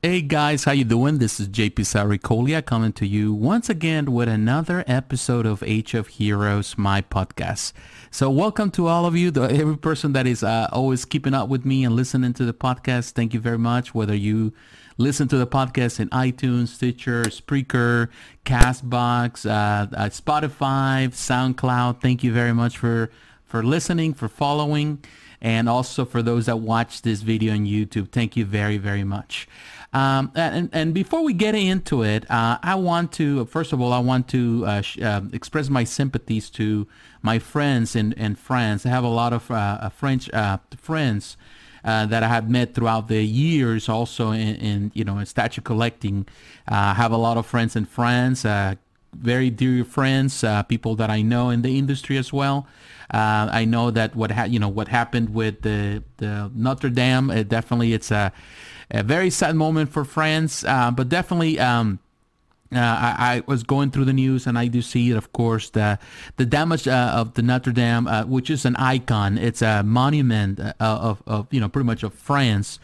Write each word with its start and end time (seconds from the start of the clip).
Hey 0.00 0.20
guys, 0.20 0.62
how 0.62 0.70
you 0.70 0.84
doing? 0.84 1.18
This 1.18 1.40
is 1.40 1.48
JP 1.48 1.80
Saricolia 1.80 2.64
coming 2.64 2.92
to 2.92 3.04
you 3.04 3.34
once 3.34 3.68
again 3.68 4.12
with 4.12 4.28
another 4.28 4.84
episode 4.86 5.44
of 5.44 5.60
Age 5.64 5.92
of 5.92 6.06
Heroes, 6.06 6.78
my 6.78 7.02
podcast. 7.02 7.72
So 8.12 8.30
welcome 8.30 8.70
to 8.70 8.86
all 8.86 9.06
of 9.06 9.16
you, 9.16 9.32
the, 9.32 9.52
every 9.52 9.76
person 9.76 10.12
that 10.12 10.24
is 10.24 10.44
uh, 10.44 10.68
always 10.70 11.04
keeping 11.04 11.34
up 11.34 11.48
with 11.48 11.64
me 11.64 11.84
and 11.84 11.96
listening 11.96 12.32
to 12.34 12.44
the 12.44 12.52
podcast. 12.52 13.10
Thank 13.10 13.34
you 13.34 13.40
very 13.40 13.58
much. 13.58 13.92
Whether 13.92 14.14
you 14.14 14.52
listen 14.98 15.26
to 15.26 15.36
the 15.36 15.48
podcast 15.48 15.98
in 15.98 16.08
iTunes, 16.10 16.68
Stitcher, 16.68 17.24
Spreaker, 17.24 18.08
Castbox, 18.44 19.46
uh, 19.50 19.88
uh, 19.96 20.10
Spotify, 20.10 21.08
SoundCloud. 21.08 22.00
Thank 22.00 22.22
you 22.22 22.32
very 22.32 22.52
much 22.54 22.78
for 22.78 23.10
for 23.44 23.64
listening, 23.64 24.14
for 24.14 24.28
following, 24.28 25.02
and 25.40 25.68
also 25.68 26.04
for 26.04 26.22
those 26.22 26.46
that 26.46 26.58
watch 26.58 27.02
this 27.02 27.22
video 27.22 27.52
on 27.54 27.64
YouTube. 27.64 28.12
Thank 28.12 28.36
you 28.36 28.44
very 28.44 28.78
very 28.78 29.02
much. 29.02 29.48
Um, 29.92 30.32
and, 30.34 30.68
and 30.72 30.92
before 30.92 31.24
we 31.24 31.32
get 31.32 31.54
into 31.54 32.02
it, 32.02 32.30
uh, 32.30 32.58
I 32.62 32.74
want 32.74 33.12
to, 33.12 33.46
first 33.46 33.72
of 33.72 33.80
all, 33.80 33.92
I 33.92 33.98
want 33.98 34.28
to 34.28 34.64
uh, 34.66 34.80
sh- 34.82 35.00
uh, 35.00 35.22
express 35.32 35.70
my 35.70 35.84
sympathies 35.84 36.50
to 36.50 36.86
my 37.22 37.38
friends 37.38 37.96
in, 37.96 38.12
in 38.12 38.34
France. 38.34 38.84
I 38.84 38.90
have 38.90 39.04
a 39.04 39.08
lot 39.08 39.32
of 39.32 39.50
uh, 39.50 39.54
uh, 39.54 39.88
French 39.88 40.30
uh, 40.32 40.58
friends 40.76 41.36
that 41.84 42.22
I 42.22 42.28
have 42.28 42.50
met 42.50 42.74
throughout 42.74 43.08
the 43.08 43.22
years 43.24 43.88
also 43.88 44.30
in, 44.32 44.56
in 44.56 44.92
you 44.94 45.04
know, 45.04 45.16
in 45.18 45.24
statue 45.24 45.62
collecting. 45.62 46.26
I 46.66 46.92
have 46.92 47.12
a 47.12 47.16
lot 47.16 47.38
of 47.38 47.46
friends 47.46 47.76
in 47.76 47.86
France, 47.86 48.44
very 49.14 49.48
dear 49.48 49.84
friends, 49.84 50.44
people 50.68 50.96
that 50.96 51.08
I 51.08 51.22
know 51.22 51.48
in 51.48 51.62
the 51.62 51.78
industry 51.78 52.18
as 52.18 52.30
well. 52.30 52.66
Uh, 53.10 53.48
I 53.50 53.64
know 53.64 53.90
that 53.90 54.14
what 54.14 54.32
ha- 54.32 54.44
you 54.44 54.58
know 54.58 54.68
what 54.68 54.88
happened 54.88 55.30
with 55.30 55.62
the 55.62 56.02
the 56.18 56.50
Notre 56.54 56.90
Dame. 56.90 57.30
It 57.30 57.48
definitely, 57.48 57.94
it's 57.94 58.10
a 58.10 58.32
a 58.90 59.02
very 59.02 59.30
sad 59.30 59.54
moment 59.54 59.90
for 59.90 60.04
France, 60.04 60.64
uh, 60.64 60.90
but 60.90 61.08
definitely. 61.08 61.58
Um, 61.58 62.00
uh, 62.70 62.78
I, 62.78 63.16
I, 63.18 63.42
was 63.46 63.62
going 63.62 63.90
through 63.90 64.04
the 64.04 64.12
news 64.12 64.46
and 64.46 64.58
I 64.58 64.66
do 64.66 64.82
see 64.82 65.10
it, 65.10 65.16
of 65.16 65.32
course, 65.32 65.70
the 65.70 65.98
the 66.36 66.44
damage 66.44 66.86
uh, 66.86 67.12
of 67.14 67.32
the 67.32 67.40
Notre 67.40 67.72
Dame, 67.72 68.06
uh, 68.06 68.24
which 68.24 68.50
is 68.50 68.66
an 68.66 68.76
icon. 68.76 69.38
It's 69.38 69.62
a 69.62 69.82
monument 69.82 70.60
uh, 70.60 70.72
of, 70.78 71.22
of 71.26 71.46
you 71.50 71.60
know 71.60 71.70
pretty 71.70 71.86
much 71.86 72.02
of 72.02 72.12
France, 72.12 72.78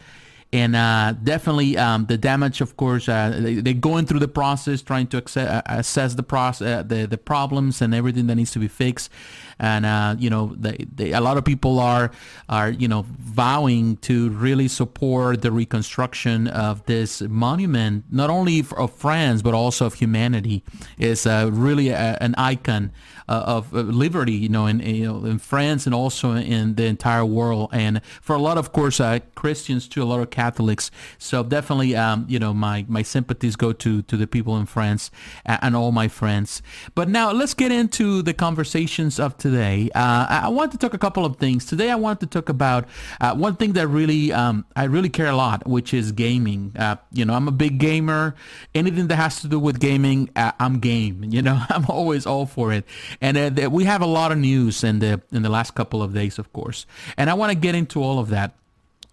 and 0.51 0.75
uh, 0.75 1.13
definitely 1.23 1.77
um, 1.77 2.07
the 2.07 2.17
damage. 2.17 2.61
Of 2.61 2.77
course, 2.77 3.07
uh, 3.07 3.37
they, 3.39 3.71
are 3.71 3.73
going 3.75 4.07
through 4.07 4.21
the 4.21 4.27
process, 4.27 4.81
trying 4.81 5.05
to 5.07 5.17
access, 5.17 5.61
assess 5.67 6.15
the 6.15 6.23
process, 6.23 6.83
the 6.87 7.05
the 7.05 7.19
problems 7.19 7.79
and 7.79 7.93
everything 7.93 8.25
that 8.25 8.35
needs 8.37 8.51
to 8.51 8.59
be 8.59 8.67
fixed 8.67 9.11
and 9.59 9.85
uh, 9.85 10.15
you 10.19 10.29
know, 10.29 10.53
they, 10.57 10.85
they, 10.93 11.11
a 11.11 11.21
lot 11.21 11.37
of 11.37 11.45
people 11.45 11.79
are 11.79 12.11
are 12.49 12.69
you 12.69 12.87
know 12.87 13.05
vowing 13.19 13.97
to 13.97 14.29
really 14.29 14.67
support 14.67 15.41
the 15.41 15.51
reconstruction 15.51 16.47
of 16.47 16.85
this 16.85 17.21
monument, 17.21 18.05
not 18.11 18.29
only 18.29 18.63
of 18.77 18.93
France 18.93 19.41
but 19.41 19.53
also 19.53 19.85
of 19.85 19.95
humanity. 19.95 20.63
It's 20.97 21.25
uh, 21.25 21.49
really 21.51 21.89
a, 21.89 22.17
an 22.21 22.35
icon 22.37 22.91
uh, 23.27 23.43
of 23.45 23.73
liberty, 23.73 24.33
you 24.33 24.49
know, 24.49 24.67
in, 24.67 24.79
you 24.79 25.05
know, 25.05 25.25
in 25.25 25.39
France 25.39 25.85
and 25.85 25.95
also 25.95 26.33
in 26.33 26.75
the 26.75 26.85
entire 26.85 27.25
world. 27.25 27.69
And 27.71 28.01
for 28.21 28.35
a 28.35 28.39
lot, 28.39 28.57
of 28.57 28.71
course, 28.71 28.99
uh, 28.99 29.19
Christians 29.35 29.87
too, 29.87 30.03
a 30.03 30.05
lot 30.05 30.19
of 30.19 30.29
Catholics. 30.29 30.91
So 31.17 31.43
definitely, 31.43 31.95
um, 31.95 32.25
you 32.27 32.39
know, 32.39 32.53
my, 32.53 32.85
my 32.87 33.01
sympathies 33.01 33.55
go 33.55 33.73
to, 33.73 34.01
to 34.03 34.17
the 34.17 34.27
people 34.27 34.57
in 34.57 34.65
France 34.65 35.11
and 35.45 35.75
all 35.75 35.91
my 35.91 36.07
friends. 36.07 36.61
But 36.93 37.09
now 37.09 37.31
let's 37.31 37.53
get 37.53 37.71
into 37.71 38.21
the 38.21 38.33
conversations 38.33 39.19
of 39.19 39.37
today. 39.45 39.91
Uh, 39.93 40.25
I 40.47 40.49
want 40.49 40.71
to 40.71 40.77
talk 40.79 40.95
a 40.95 40.97
couple 40.97 41.23
of 41.23 41.37
things. 41.37 41.65
Today, 41.65 41.91
I 41.91 41.95
want 41.95 42.19
to 42.21 42.25
talk 42.25 42.49
about 42.49 42.89
uh, 43.21 43.35
one 43.35 43.55
thing 43.55 43.73
that 43.73 43.87
really, 43.87 44.33
um, 44.33 44.65
I 44.75 44.85
really 44.85 45.09
care 45.09 45.27
a 45.27 45.35
lot, 45.35 45.67
which 45.67 45.93
is 45.93 46.11
gaming. 46.11 46.73
Uh, 46.75 46.95
you 47.11 47.25
know, 47.25 47.35
I'm 47.35 47.47
a 47.47 47.51
big 47.51 47.77
gamer. 47.77 48.33
Anything 48.73 49.07
that 49.07 49.17
has 49.17 49.41
to 49.41 49.47
do 49.47 49.59
with 49.59 49.79
gaming, 49.79 50.31
uh, 50.35 50.51
I'm 50.59 50.79
game. 50.79 51.23
You 51.35 51.41
know, 51.41 51.61
I'm 51.69 51.85
always 51.89 52.25
all 52.25 52.45
for 52.45 52.71
it. 52.71 52.85
And 53.19 53.35
uh, 53.37 53.69
we 53.69 53.83
have 53.83 54.01
a 54.01 54.05
lot 54.05 54.31
of 54.31 54.37
news 54.37 54.85
in 54.85 54.99
the 54.99 55.21
in 55.33 55.41
the 55.43 55.49
last 55.49 55.75
couple 55.75 56.01
of 56.01 56.13
days, 56.13 56.39
of 56.39 56.53
course. 56.53 56.85
And 57.17 57.29
I 57.29 57.33
want 57.33 57.51
to 57.51 57.57
get 57.57 57.75
into 57.75 58.01
all 58.01 58.19
of 58.19 58.29
that. 58.29 58.53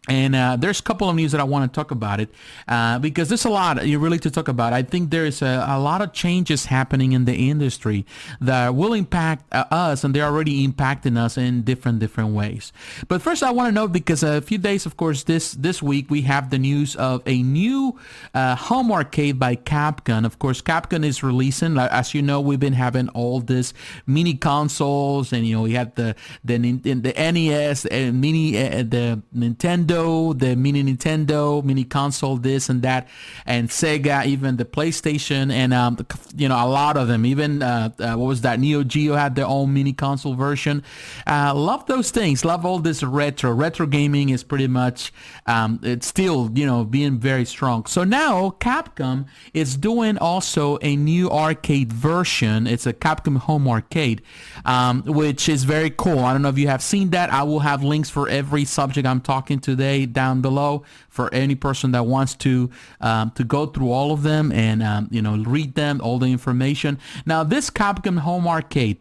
And 0.08 0.34
uh, 0.34 0.56
there's 0.56 0.80
a 0.80 0.82
couple 0.82 1.08
of 1.08 1.14
news 1.14 1.30
that 1.30 1.40
I 1.40 1.44
want 1.44 1.72
to 1.72 1.80
talk 1.80 1.92
about 1.92 2.18
it 2.18 2.28
uh, 2.66 2.98
because 2.98 3.28
there's 3.28 3.44
a 3.44 3.50
lot 3.50 3.86
you 3.86 4.00
really 4.00 4.18
to 4.18 4.32
talk 4.32 4.48
about. 4.48 4.72
I 4.72 4.82
think 4.82 5.10
there's 5.10 5.42
a, 5.42 5.64
a, 5.68 5.78
lot 5.78 6.02
of 6.02 6.12
changes 6.12 6.66
happening 6.66 7.12
in 7.12 7.24
the 7.24 7.48
industry 7.48 8.04
that 8.40 8.74
will 8.74 8.94
impact 8.94 9.44
uh, 9.52 9.64
us, 9.70 10.02
and 10.02 10.12
they're 10.12 10.24
already 10.24 10.66
impacting 10.66 11.16
us 11.16 11.38
in 11.38 11.62
different 11.62 12.00
different 12.00 12.34
ways. 12.34 12.72
But 13.06 13.22
first, 13.22 13.44
I 13.44 13.52
want 13.52 13.68
to 13.68 13.72
know 13.72 13.86
because 13.86 14.24
a 14.24 14.40
few 14.40 14.58
days, 14.58 14.86
of 14.86 14.96
course, 14.96 15.22
this 15.22 15.52
this 15.52 15.80
week 15.80 16.10
we 16.10 16.22
have 16.22 16.50
the 16.50 16.58
news 16.58 16.96
of 16.96 17.22
a 17.24 17.40
new 17.40 17.96
uh, 18.34 18.56
home 18.56 18.90
arcade 18.90 19.38
by 19.38 19.54
Capcom. 19.54 20.26
Of 20.26 20.40
course, 20.40 20.60
Capcom 20.60 21.04
is 21.04 21.22
releasing, 21.22 21.78
as 21.78 22.12
you 22.12 22.22
know, 22.22 22.40
we've 22.40 22.58
been 22.58 22.72
having 22.72 23.08
all 23.10 23.38
this 23.38 23.72
mini 24.04 24.34
consoles, 24.34 25.32
and 25.32 25.46
you 25.46 25.54
know 25.54 25.62
we 25.62 25.74
had 25.74 25.94
the 25.94 26.16
the 26.44 26.58
the 26.58 27.14
NES 27.16 27.86
and 27.86 28.20
mini 28.20 28.58
uh, 28.58 28.82
the 28.82 29.22
Nintendo 29.32 29.91
Nintendo, 29.92 30.38
the 30.38 30.56
mini 30.56 30.82
Nintendo, 30.82 31.64
mini 31.64 31.84
console, 31.84 32.36
this 32.36 32.68
and 32.68 32.82
that, 32.82 33.08
and 33.46 33.68
Sega, 33.68 34.24
even 34.26 34.56
the 34.56 34.64
PlayStation, 34.64 35.52
and 35.52 35.72
um, 35.72 35.98
you 36.36 36.48
know 36.48 36.56
a 36.56 36.66
lot 36.66 36.96
of 36.96 37.08
them. 37.08 37.26
Even 37.26 37.62
uh, 37.62 37.90
uh, 37.98 38.14
what 38.14 38.26
was 38.26 38.40
that? 38.42 38.60
Neo 38.60 38.82
Geo 38.82 39.14
had 39.14 39.34
their 39.34 39.46
own 39.46 39.72
mini 39.72 39.92
console 39.92 40.34
version. 40.34 40.82
Uh, 41.26 41.54
love 41.54 41.86
those 41.86 42.10
things. 42.10 42.44
Love 42.44 42.64
all 42.64 42.78
this 42.78 43.02
retro. 43.02 43.52
Retro 43.52 43.86
gaming 43.86 44.30
is 44.30 44.42
pretty 44.42 44.68
much 44.68 45.12
um, 45.46 45.80
it's 45.82 46.06
still 46.06 46.50
you 46.54 46.66
know 46.66 46.84
being 46.84 47.18
very 47.18 47.44
strong. 47.44 47.86
So 47.86 48.04
now 48.04 48.56
Capcom 48.60 49.26
is 49.54 49.76
doing 49.76 50.18
also 50.18 50.78
a 50.82 50.96
new 50.96 51.30
arcade 51.30 51.92
version. 51.92 52.66
It's 52.66 52.86
a 52.86 52.92
Capcom 52.92 53.36
Home 53.38 53.68
Arcade, 53.68 54.22
um, 54.64 55.02
which 55.02 55.48
is 55.48 55.64
very 55.64 55.90
cool. 55.90 56.20
I 56.20 56.32
don't 56.32 56.42
know 56.42 56.48
if 56.48 56.58
you 56.58 56.68
have 56.68 56.82
seen 56.82 57.10
that. 57.10 57.32
I 57.32 57.42
will 57.42 57.60
have 57.60 57.82
links 57.82 58.10
for 58.10 58.28
every 58.28 58.64
subject 58.64 59.06
I'm 59.06 59.20
talking 59.20 59.58
to 59.60 59.76
today 59.82 60.06
down 60.06 60.40
below 60.40 60.84
for 61.08 61.32
any 61.34 61.54
person 61.56 61.90
that 61.92 62.06
wants 62.06 62.34
to 62.34 62.70
um, 63.00 63.32
to 63.32 63.42
go 63.42 63.66
through 63.66 63.90
all 63.90 64.12
of 64.12 64.22
them 64.22 64.52
and 64.52 64.82
um, 64.82 65.08
you 65.10 65.20
know 65.20 65.36
read 65.36 65.74
them 65.74 66.00
all 66.00 66.18
the 66.18 66.26
information. 66.26 66.98
Now 67.26 67.42
this 67.42 67.68
Capcom 67.70 68.18
Home 68.20 68.46
Arcade 68.46 68.98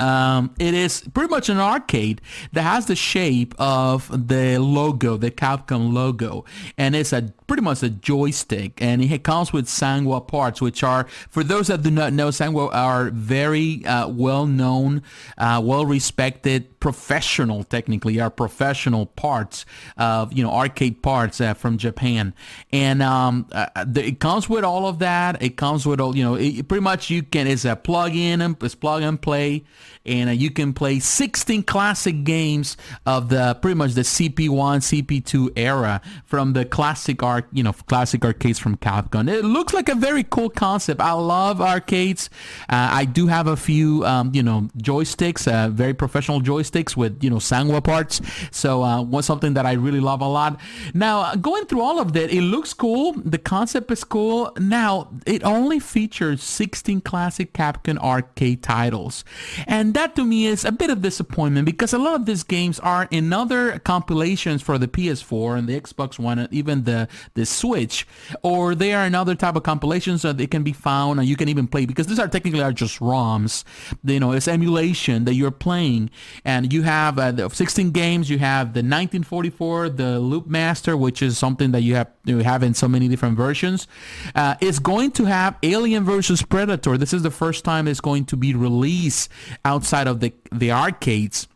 um, 0.00 0.54
it 0.58 0.74
is 0.74 1.02
pretty 1.14 1.30
much 1.30 1.48
an 1.48 1.58
arcade 1.58 2.20
that 2.52 2.62
has 2.62 2.86
the 2.86 2.96
shape 2.96 3.54
of 3.58 4.08
the 4.28 4.58
logo, 4.58 5.16
the 5.16 5.30
Capcom 5.30 5.92
logo, 5.92 6.44
and 6.78 6.96
it's 6.96 7.12
a 7.12 7.32
pretty 7.46 7.62
much 7.62 7.82
a 7.82 7.90
joystick, 7.90 8.80
and 8.82 9.02
it 9.02 9.22
comes 9.22 9.52
with 9.52 9.66
Sanwa 9.66 10.26
parts, 10.26 10.60
which 10.60 10.82
are 10.82 11.04
for 11.28 11.44
those 11.44 11.68
that 11.68 11.82
do 11.82 11.90
not 11.90 12.12
know, 12.12 12.28
Sanwa 12.28 12.72
are 12.72 13.10
very 13.10 13.84
uh, 13.86 14.08
well 14.08 14.46
known, 14.46 15.02
uh, 15.38 15.60
well 15.64 15.86
respected, 15.86 16.80
professional, 16.80 17.64
technically, 17.64 18.20
are 18.20 18.30
professional 18.30 19.06
parts 19.06 19.64
of 19.96 20.32
you 20.32 20.42
know 20.42 20.50
arcade 20.50 21.02
parts 21.02 21.40
uh, 21.40 21.54
from 21.54 21.78
Japan, 21.78 22.34
and 22.72 23.02
um, 23.02 23.46
uh, 23.52 23.66
the, 23.84 24.06
it 24.06 24.20
comes 24.20 24.48
with 24.48 24.64
all 24.64 24.86
of 24.86 24.98
that. 25.00 25.42
It 25.42 25.56
comes 25.56 25.86
with 25.86 26.00
all 26.00 26.16
you 26.16 26.24
know, 26.24 26.34
it, 26.34 26.68
pretty 26.68 26.82
much 26.82 27.10
you 27.10 27.22
can 27.22 27.46
it's 27.46 27.64
a 27.64 27.76
plug 27.76 28.14
in, 28.14 28.40
and 28.40 28.62
it's 28.62 28.74
plug 28.74 29.02
and 29.02 29.20
play 29.20 29.64
and 30.04 30.40
you 30.40 30.50
can 30.50 30.72
play 30.72 30.98
16 30.98 31.62
classic 31.62 32.24
games 32.24 32.76
of 33.06 33.28
the 33.28 33.56
pretty 33.60 33.76
much 33.76 33.92
the 33.92 34.02
CP1, 34.02 35.02
CP2 35.02 35.52
era 35.56 36.00
from 36.24 36.52
the 36.52 36.64
classic 36.64 37.22
you 37.52 37.62
know, 37.62 37.72
classic 37.72 38.24
arcades 38.24 38.58
from 38.58 38.76
Capcom. 38.76 39.28
It 39.28 39.44
looks 39.44 39.72
like 39.72 39.88
a 39.88 39.94
very 39.94 40.24
cool 40.24 40.50
concept. 40.50 41.00
I 41.00 41.12
love 41.12 41.60
arcades. 41.60 42.30
Uh, 42.68 42.88
I 42.92 43.04
do 43.04 43.26
have 43.26 43.46
a 43.46 43.56
few, 43.56 44.04
um, 44.04 44.30
you 44.34 44.42
know, 44.42 44.68
joysticks, 44.78 45.50
uh, 45.50 45.68
very 45.68 45.94
professional 45.94 46.40
joysticks 46.40 46.96
with 46.96 47.22
you 47.22 47.30
know 47.30 47.36
Sanwa 47.36 47.82
parts. 47.82 48.20
So 48.50 48.82
uh, 48.82 49.02
was 49.02 49.26
something 49.26 49.54
that 49.54 49.66
I 49.66 49.72
really 49.72 50.00
love 50.00 50.20
a 50.20 50.28
lot. 50.28 50.60
Now 50.94 51.34
going 51.34 51.66
through 51.66 51.82
all 51.82 52.00
of 52.00 52.12
that, 52.14 52.30
it 52.30 52.42
looks 52.42 52.74
cool. 52.74 53.12
The 53.12 53.38
concept 53.38 53.90
is 53.90 54.04
cool. 54.04 54.52
Now 54.58 55.08
it 55.26 55.44
only 55.44 55.78
features 55.78 56.42
16 56.42 57.00
classic 57.02 57.52
Capcom 57.52 57.98
arcade 57.98 58.62
titles, 58.62 59.24
and 59.66 59.94
that 59.94 60.14
to 60.16 60.24
me 60.24 60.46
is 60.46 60.64
a 60.64 60.72
bit 60.72 60.90
of 60.90 61.02
disappointment 61.02 61.66
because 61.66 61.92
a 61.92 61.98
lot 61.98 62.14
of 62.14 62.26
these 62.26 62.42
games 62.42 62.78
are 62.80 63.08
in 63.10 63.32
other 63.32 63.78
compilations 63.80 64.62
for 64.62 64.78
the 64.78 64.88
PS4 64.88 65.58
and 65.58 65.68
the 65.68 65.80
Xbox 65.80 66.18
One 66.18 66.38
and 66.38 66.52
even 66.52 66.84
the, 66.84 67.08
the 67.34 67.46
Switch, 67.46 68.06
or 68.42 68.74
they 68.74 68.92
are 68.92 69.04
another 69.04 69.34
type 69.34 69.56
of 69.56 69.62
compilations 69.62 70.22
that 70.22 70.38
they 70.38 70.46
can 70.46 70.62
be 70.62 70.72
found 70.72 71.20
and 71.20 71.28
you 71.28 71.36
can 71.36 71.48
even 71.48 71.66
play 71.66 71.86
because 71.86 72.06
these 72.06 72.18
are 72.18 72.28
technically 72.28 72.62
are 72.62 72.72
just 72.72 73.00
ROMs. 73.00 73.64
You 74.04 74.20
know, 74.20 74.32
it's 74.32 74.48
emulation 74.48 75.24
that 75.24 75.34
you're 75.34 75.50
playing 75.50 76.10
and 76.44 76.72
you 76.72 76.82
have 76.82 77.18
uh, 77.18 77.32
the 77.32 77.48
16 77.48 77.90
games. 77.90 78.30
You 78.30 78.38
have 78.38 78.68
the 78.68 78.78
1944, 78.78 79.90
the 79.90 80.18
Loop 80.18 80.46
Master, 80.46 80.96
which 80.96 81.22
is 81.22 81.38
something 81.38 81.72
that 81.72 81.82
you 81.82 81.94
have 81.94 82.08
you 82.24 82.38
have 82.38 82.62
in 82.62 82.74
so 82.74 82.88
many 82.88 83.08
different 83.08 83.36
versions. 83.36 83.86
Uh, 84.34 84.54
it's 84.60 84.78
going 84.78 85.10
to 85.12 85.24
have 85.24 85.56
Alien 85.62 86.04
versus 86.04 86.42
Predator. 86.42 86.96
This 86.96 87.12
is 87.12 87.22
the 87.22 87.30
first 87.30 87.64
time 87.64 87.88
it's 87.88 88.00
going 88.00 88.24
to 88.26 88.36
be 88.36 88.54
released 88.54 89.30
outside 89.64 90.06
of 90.06 90.20
the 90.20 90.32
the 90.52 90.70
arcades 90.70 91.48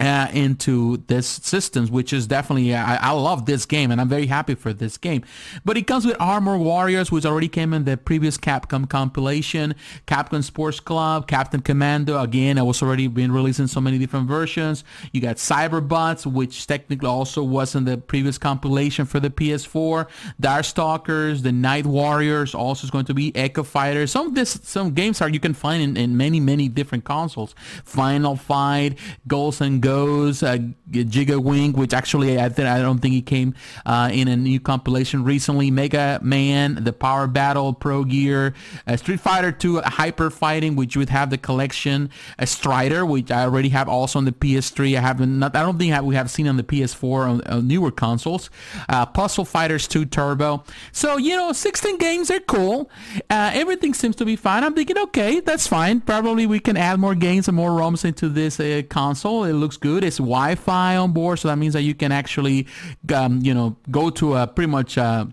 uh, 0.00 0.28
into 0.32 1.02
this 1.08 1.26
systems, 1.26 1.90
which 1.90 2.12
is 2.12 2.26
definitely 2.26 2.74
I, 2.74 2.96
I, 2.96 3.10
love 3.12 3.46
this 3.46 3.66
game 3.66 3.90
and 3.90 4.00
I'm 4.00 4.08
very 4.08 4.26
happy 4.26 4.54
for 4.54 4.72
this 4.72 4.96
game. 4.96 5.24
But 5.64 5.76
it 5.76 5.86
comes 5.86 6.06
with 6.06 6.16
Armor 6.20 6.56
Warriors, 6.56 7.10
which 7.10 7.24
already 7.24 7.48
came 7.48 7.72
in 7.72 7.84
the 7.84 7.96
previous 7.96 8.38
Capcom 8.38 8.88
compilation, 8.88 9.74
Capcom 10.06 10.44
Sports 10.44 10.80
Club, 10.80 11.26
Captain 11.26 11.60
Commando. 11.60 12.20
Again, 12.20 12.58
it 12.58 12.62
was 12.62 12.82
already 12.82 13.08
been 13.08 13.32
released 13.32 13.60
in 13.60 13.68
so 13.68 13.80
many 13.80 13.98
different 13.98 14.28
versions. 14.28 14.84
You 15.12 15.20
got 15.20 15.36
Cyberbots, 15.36 16.26
which 16.26 16.66
technically 16.66 17.08
also 17.08 17.42
was 17.42 17.74
in 17.74 17.84
the 17.84 17.98
previous 17.98 18.38
compilation 18.38 19.04
for 19.04 19.18
the 19.18 19.30
PS4. 19.30 20.06
Darkstalkers, 20.40 21.42
the 21.42 21.52
Night 21.52 21.86
Warriors, 21.86 22.54
also 22.54 22.84
is 22.84 22.90
going 22.90 23.06
to 23.06 23.14
be 23.14 23.36
Eco 23.36 23.62
Fighters. 23.62 24.12
Some 24.12 24.34
this, 24.34 24.60
some 24.62 24.92
games 24.92 25.20
are 25.20 25.28
you 25.28 25.40
can 25.40 25.54
find 25.54 25.82
in, 25.82 25.96
in 25.96 26.16
many 26.16 26.38
many 26.38 26.68
different 26.68 27.04
consoles. 27.04 27.54
Final 27.84 28.36
Fight, 28.36 28.98
Ghosts 29.26 29.60
and 29.60 29.82
goes. 29.88 30.42
Uh, 30.42 30.58
Giga 30.90 31.42
Wing, 31.42 31.72
which 31.72 31.94
actually 31.94 32.38
I 32.38 32.48
think 32.48 32.68
I 32.68 32.80
don't 32.80 32.98
think 32.98 33.14
he 33.14 33.22
came 33.22 33.54
uh, 33.86 34.10
in 34.12 34.28
a 34.28 34.36
new 34.36 34.60
compilation 34.60 35.24
recently. 35.24 35.70
Mega 35.70 36.18
Man, 36.22 36.84
the 36.84 36.92
Power 36.92 37.26
Battle, 37.26 37.74
Progear, 37.74 38.54
uh, 38.86 38.96
Street 38.96 39.20
Fighter 39.20 39.52
2, 39.52 39.80
Hyper 39.80 40.30
Fighting, 40.30 40.76
which 40.76 40.96
would 40.96 41.08
have 41.08 41.30
the 41.30 41.38
collection. 41.38 42.10
A 42.38 42.46
Strider, 42.46 43.06
which 43.06 43.30
I 43.30 43.42
already 43.44 43.70
have 43.70 43.88
also 43.88 44.18
on 44.18 44.24
the 44.26 44.32
PS3. 44.32 44.96
I 44.96 45.00
haven't. 45.00 45.38
Not, 45.38 45.56
I 45.56 45.62
don't 45.62 45.78
think 45.78 46.00
we 46.02 46.14
have 46.14 46.30
seen 46.30 46.48
on 46.48 46.56
the 46.56 46.62
PS4 46.62 47.28
on, 47.28 47.40
on 47.42 47.66
newer 47.66 47.90
consoles. 47.90 48.50
Uh, 48.88 49.06
Puzzle 49.06 49.44
Fighters 49.44 49.88
2 49.88 50.04
Turbo. 50.06 50.64
So 50.92 51.16
you 51.16 51.36
know, 51.36 51.52
16 51.52 51.96
games 51.98 52.30
are 52.30 52.40
cool. 52.40 52.90
Uh, 53.30 53.50
everything 53.54 53.94
seems 53.94 54.16
to 54.16 54.24
be 54.24 54.36
fine. 54.36 54.64
I'm 54.64 54.74
thinking, 54.74 54.98
okay, 54.98 55.40
that's 55.40 55.66
fine. 55.66 56.00
Probably 56.00 56.46
we 56.46 56.60
can 56.60 56.76
add 56.76 57.00
more 57.00 57.14
games 57.14 57.48
and 57.48 57.56
more 57.56 57.70
ROMs 57.70 58.04
into 58.04 58.28
this 58.28 58.60
uh, 58.60 58.82
console. 58.88 59.44
It 59.44 59.54
looks 59.54 59.77
good. 59.78 60.04
It's 60.04 60.18
Wi-Fi 60.18 60.96
on 60.96 61.12
board, 61.12 61.38
so 61.38 61.48
that 61.48 61.56
means 61.56 61.74
that 61.74 61.82
you 61.82 61.94
can 61.94 62.12
actually, 62.12 62.66
um, 63.14 63.40
you 63.42 63.54
know, 63.54 63.76
go 63.90 64.10
to 64.10 64.36
a 64.36 64.46
pretty 64.46 64.70
much. 64.70 64.98
Uh, 64.98 65.26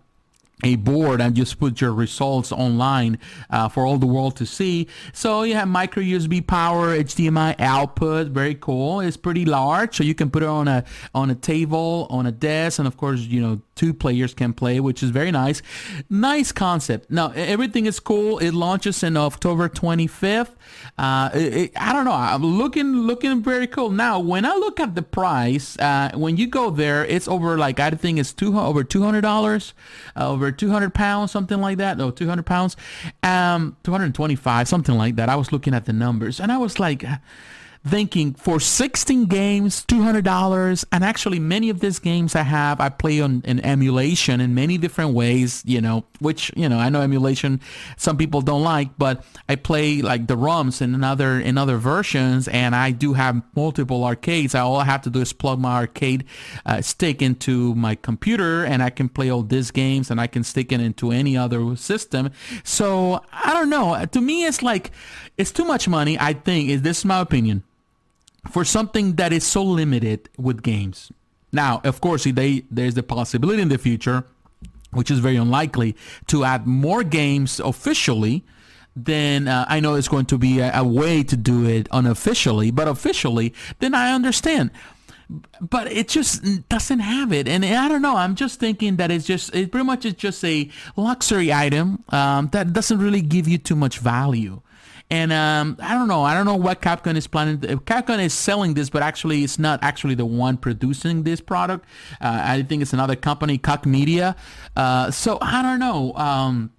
a 0.63 0.77
board 0.77 1.19
and 1.19 1.35
just 1.35 1.59
put 1.59 1.81
your 1.81 1.93
results 1.93 2.51
online 2.51 3.19
uh, 3.49 3.67
for 3.67 3.85
all 3.85 3.97
the 3.97 4.05
world 4.05 4.37
to 4.37 4.45
see. 4.45 4.87
So 5.11 5.43
you 5.43 5.53
have 5.55 5.67
micro 5.67 6.01
USB 6.01 6.45
power, 6.45 6.97
HDMI 6.97 7.59
output, 7.59 8.27
very 8.27 8.55
cool. 8.55 9.01
It's 9.01 9.17
pretty 9.17 9.45
large, 9.45 9.97
so 9.97 10.03
you 10.03 10.15
can 10.15 10.31
put 10.31 10.43
it 10.43 10.49
on 10.49 10.67
a 10.67 10.85
on 11.13 11.29
a 11.29 11.35
table, 11.35 12.07
on 12.09 12.25
a 12.25 12.31
desk, 12.31 12.79
and 12.79 12.87
of 12.87 12.95
course, 12.95 13.19
you 13.19 13.41
know, 13.41 13.61
two 13.75 13.93
players 13.93 14.33
can 14.33 14.53
play, 14.53 14.79
which 14.79 15.03
is 15.03 15.09
very 15.09 15.31
nice. 15.31 15.61
Nice 16.09 16.51
concept. 16.51 17.11
Now 17.11 17.31
everything 17.35 17.85
is 17.85 17.99
cool. 17.99 18.37
It 18.39 18.53
launches 18.53 19.03
in 19.03 19.17
October 19.17 19.67
25th. 19.67 20.51
Uh, 20.97 21.29
it, 21.33 21.53
it, 21.53 21.71
I 21.75 21.91
don't 21.91 22.05
know. 22.05 22.13
I'm 22.13 22.43
looking 22.43 22.93
looking 22.95 23.43
very 23.43 23.67
cool. 23.67 23.89
Now 23.89 24.19
when 24.19 24.45
I 24.45 24.55
look 24.55 24.79
at 24.79 24.95
the 24.95 25.01
price, 25.01 25.77
uh, 25.79 26.11
when 26.15 26.37
you 26.37 26.47
go 26.47 26.69
there, 26.69 27.05
it's 27.05 27.27
over 27.27 27.57
like 27.57 27.79
I 27.79 27.89
think 27.91 28.17
it's 28.17 28.33
two 28.33 28.57
over 28.57 28.83
two 28.83 29.03
hundred 29.03 29.21
dollars, 29.21 29.73
uh, 30.15 30.31
over 30.31 30.51
two 30.51 30.71
hundred 30.71 30.93
pounds, 30.93 31.31
something 31.31 31.59
like 31.59 31.77
that. 31.77 31.97
No, 31.97 32.11
two 32.11 32.27
hundred 32.27 32.45
pounds, 32.45 32.77
um, 33.23 33.75
two 33.83 33.91
hundred 33.91 34.15
twenty-five, 34.15 34.67
something 34.67 34.95
like 34.95 35.17
that. 35.17 35.29
I 35.29 35.35
was 35.35 35.51
looking 35.51 35.73
at 35.73 35.85
the 35.85 35.93
numbers 35.93 36.39
and 36.39 36.51
I 36.51 36.57
was 36.57 36.79
like 36.79 37.03
thinking 37.87 38.33
for 38.33 38.59
16 38.59 39.25
games, 39.25 39.85
$200. 39.85 40.85
And 40.91 41.03
actually 41.03 41.39
many 41.39 41.69
of 41.69 41.79
these 41.79 41.99
games 41.99 42.35
I 42.35 42.41
have, 42.41 42.81
I 42.81 42.89
play 42.89 43.21
on 43.21 43.43
an 43.45 43.59
emulation 43.59 44.41
in 44.41 44.55
many 44.55 44.77
different 44.77 45.13
ways, 45.13 45.61
you 45.65 45.81
know, 45.81 46.05
which, 46.19 46.51
you 46.55 46.67
know, 46.67 46.79
I 46.79 46.89
know 46.89 47.01
emulation 47.01 47.61
some 47.97 48.17
people 48.17 48.41
don't 48.41 48.63
like, 48.63 48.97
but 48.97 49.23
I 49.47 49.55
play 49.55 50.01
like 50.01 50.27
the 50.27 50.35
ROMs 50.35 50.81
in 50.81 51.03
other, 51.03 51.39
in 51.39 51.57
other 51.57 51.77
versions 51.77 52.47
and 52.47 52.75
I 52.75 52.91
do 52.91 53.13
have 53.13 53.41
multiple 53.55 54.03
arcades. 54.03 54.55
All 54.55 54.77
I 54.77 54.85
have 54.85 55.03
to 55.03 55.09
do 55.09 55.21
is 55.21 55.31
plug 55.33 55.59
my 55.59 55.75
arcade 55.75 56.25
uh, 56.65 56.81
stick 56.81 57.21
into 57.21 57.75
my 57.75 57.95
computer 57.95 58.65
and 58.65 58.81
I 58.81 58.89
can 58.89 59.09
play 59.09 59.29
all 59.29 59.43
these 59.43 59.69
games 59.71 60.09
and 60.09 60.19
I 60.19 60.27
can 60.27 60.43
stick 60.43 60.71
it 60.71 60.81
into 60.81 61.11
any 61.11 61.37
other 61.37 61.75
system. 61.75 62.31
So 62.63 63.21
I 63.31 63.53
don't 63.53 63.69
know. 63.69 64.03
To 64.05 64.21
me, 64.21 64.45
it's 64.45 64.63
like, 64.63 64.91
it's 65.37 65.51
too 65.51 65.65
much 65.65 65.87
money. 65.87 66.17
I 66.19 66.33
think, 66.33 66.69
is 66.69 66.81
this 66.81 67.05
my 67.05 67.19
opinion 67.19 67.63
for 68.49 68.63
something 68.65 69.13
that 69.15 69.33
is 69.33 69.43
so 69.43 69.63
limited 69.63 70.29
with 70.37 70.63
games. 70.63 71.11
Now, 71.51 71.81
of 71.83 72.01
course, 72.01 72.25
they, 72.25 72.63
there's 72.69 72.95
the 72.95 73.03
possibility 73.03 73.61
in 73.61 73.69
the 73.69 73.77
future, 73.77 74.25
which 74.91 75.09
is 75.09 75.19
very 75.19 75.37
unlikely, 75.37 75.95
to 76.27 76.43
add 76.43 76.67
more 76.67 77.03
games 77.03 77.59
officially. 77.59 78.43
Then 78.95 79.47
uh, 79.47 79.65
I 79.67 79.79
know 79.79 79.95
it's 79.95 80.07
going 80.07 80.25
to 80.27 80.37
be 80.37 80.59
a, 80.59 80.71
a 80.73 80.83
way 80.83 81.23
to 81.23 81.35
do 81.35 81.65
it 81.65 81.87
unofficially, 81.91 82.71
but 82.71 82.87
officially, 82.87 83.53
then 83.79 83.93
I 83.93 84.13
understand 84.13 84.71
but 85.59 85.91
it 85.91 86.07
just 86.07 86.43
doesn't 86.69 86.99
have 86.99 87.33
it 87.33 87.47
and 87.47 87.65
i 87.65 87.87
don't 87.87 88.01
know 88.01 88.15
i'm 88.15 88.35
just 88.35 88.59
thinking 88.59 88.97
that 88.97 89.09
it's 89.09 89.25
just 89.25 89.53
it 89.55 89.71
pretty 89.71 89.85
much 89.85 90.05
is 90.05 90.13
just 90.13 90.43
a 90.45 90.69
luxury 90.95 91.51
item 91.51 92.03
um, 92.09 92.49
that 92.51 92.73
doesn't 92.73 92.99
really 92.99 93.21
give 93.21 93.47
you 93.47 93.57
too 93.57 93.75
much 93.75 93.99
value 93.99 94.61
and 95.09 95.31
um, 95.31 95.77
I 95.81 95.93
don't 95.93 96.07
know. 96.07 96.23
I 96.23 96.33
don't 96.33 96.45
know 96.45 96.55
what 96.55 96.81
Capcom 96.81 97.15
is 97.15 97.27
planning. 97.27 97.59
Capcom 97.59 98.23
is 98.23 98.33
selling 98.33 98.73
this, 98.73 98.89
but 98.89 99.03
actually 99.03 99.43
it's 99.43 99.59
not 99.59 99.79
actually 99.83 100.15
the 100.15 100.25
one 100.25 100.57
producing 100.57 101.23
this 101.23 101.41
product. 101.41 101.85
Uh, 102.19 102.41
I 102.43 102.63
think 102.63 102.81
it's 102.81 102.93
another 102.93 103.15
company, 103.15 103.57
Koch 103.57 103.85
Media. 103.85 104.35
Uh, 104.75 105.11
so 105.11 105.37
I 105.41 105.61
don't 105.61 105.79
know. 105.79 106.13
Um, 106.15 106.71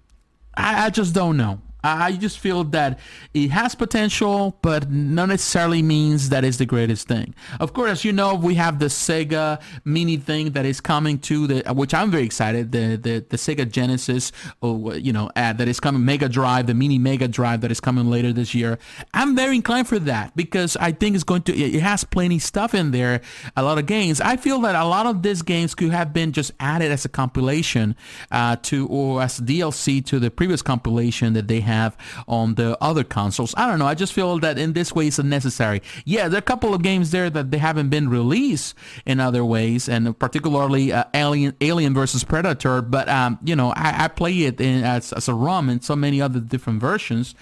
I, 0.55 0.87
I 0.87 0.89
just 0.89 1.13
don't 1.13 1.37
know. 1.37 1.61
I 1.83 2.13
just 2.13 2.39
feel 2.39 2.63
that 2.65 2.99
it 3.33 3.51
has 3.51 3.75
potential, 3.75 4.57
but 4.61 4.91
not 4.91 5.29
necessarily 5.29 5.81
means 5.81 6.29
that 6.29 6.43
it's 6.43 6.57
the 6.57 6.65
greatest 6.65 7.07
thing. 7.07 7.35
Of 7.59 7.73
course, 7.73 7.91
as 7.91 8.05
you 8.05 8.11
know, 8.11 8.35
we 8.35 8.55
have 8.55 8.79
the 8.79 8.87
Sega 8.87 9.61
Mini 9.85 10.17
thing 10.17 10.51
that 10.51 10.65
is 10.65 10.81
coming 10.81 11.19
to 11.19 11.47
the, 11.47 11.73
which 11.73 11.93
I'm 11.93 12.11
very 12.11 12.23
excited. 12.23 12.71
The 12.71 12.95
the, 12.97 13.25
the 13.29 13.37
Sega 13.37 13.69
Genesis, 13.69 14.31
you 14.61 15.13
know, 15.13 15.29
ad 15.35 15.59
that 15.59 15.67
is 15.67 15.79
coming, 15.79 16.03
Mega 16.03 16.27
Drive, 16.27 16.67
the 16.67 16.73
Mini 16.73 16.97
Mega 16.97 17.27
Drive 17.27 17.61
that 17.61 17.71
is 17.71 17.79
coming 17.79 18.09
later 18.09 18.33
this 18.33 18.55
year. 18.55 18.79
I'm 19.13 19.35
very 19.35 19.55
inclined 19.55 19.87
for 19.87 19.99
that 19.99 20.35
because 20.35 20.75
I 20.77 20.91
think 20.91 21.15
it's 21.15 21.23
going 21.23 21.43
to. 21.43 21.55
It 21.55 21.81
has 21.81 22.03
plenty 22.03 22.39
stuff 22.39 22.73
in 22.73 22.91
there, 22.91 23.21
a 23.55 23.63
lot 23.63 23.77
of 23.77 23.85
games. 23.85 24.19
I 24.19 24.37
feel 24.37 24.59
that 24.61 24.75
a 24.75 24.85
lot 24.85 25.05
of 25.05 25.21
these 25.21 25.41
games 25.41 25.75
could 25.75 25.91
have 25.91 26.11
been 26.11 26.31
just 26.31 26.51
added 26.59 26.91
as 26.91 27.05
a 27.05 27.09
compilation 27.09 27.95
uh, 28.31 28.55
to 28.63 28.87
or 28.87 29.21
as 29.21 29.39
DLC 29.39 30.03
to 30.05 30.19
the 30.19 30.31
previous 30.31 30.61
compilation 30.61 31.33
that 31.33 31.47
they 31.47 31.61
have 31.67 31.95
on 32.27 32.55
the 32.55 32.77
other 32.81 33.03
consoles. 33.03 33.53
I 33.57 33.67
don't 33.67 33.79
know. 33.79 33.85
I 33.85 33.93
just 33.93 34.13
feel 34.13 34.39
that 34.39 34.57
in 34.57 34.73
this 34.73 34.93
way 34.93 35.07
it's 35.07 35.19
unnecessary. 35.19 35.81
Yeah, 36.05 36.27
there 36.27 36.37
are 36.37 36.39
a 36.39 36.51
couple 36.53 36.73
of 36.73 36.81
games 36.81 37.11
there 37.11 37.29
that 37.29 37.51
they 37.51 37.59
haven't 37.59 37.89
been 37.89 38.09
released 38.09 38.75
in 39.05 39.19
other 39.19 39.45
ways, 39.45 39.87
and 39.87 40.17
particularly 40.17 40.91
uh, 40.91 41.03
Alien 41.13 41.55
Alien 41.61 41.93
versus 41.93 42.23
Predator. 42.23 42.81
But 42.81 43.07
um, 43.09 43.37
you 43.43 43.55
know, 43.55 43.71
I, 43.75 44.05
I 44.05 44.07
play 44.07 44.43
it 44.43 44.59
in, 44.59 44.83
as, 44.83 45.13
as 45.13 45.27
a 45.27 45.33
ROM 45.33 45.69
in 45.69 45.81
so 45.81 45.95
many 45.95 46.21
other 46.21 46.39
different 46.39 46.81
versions. 46.81 47.35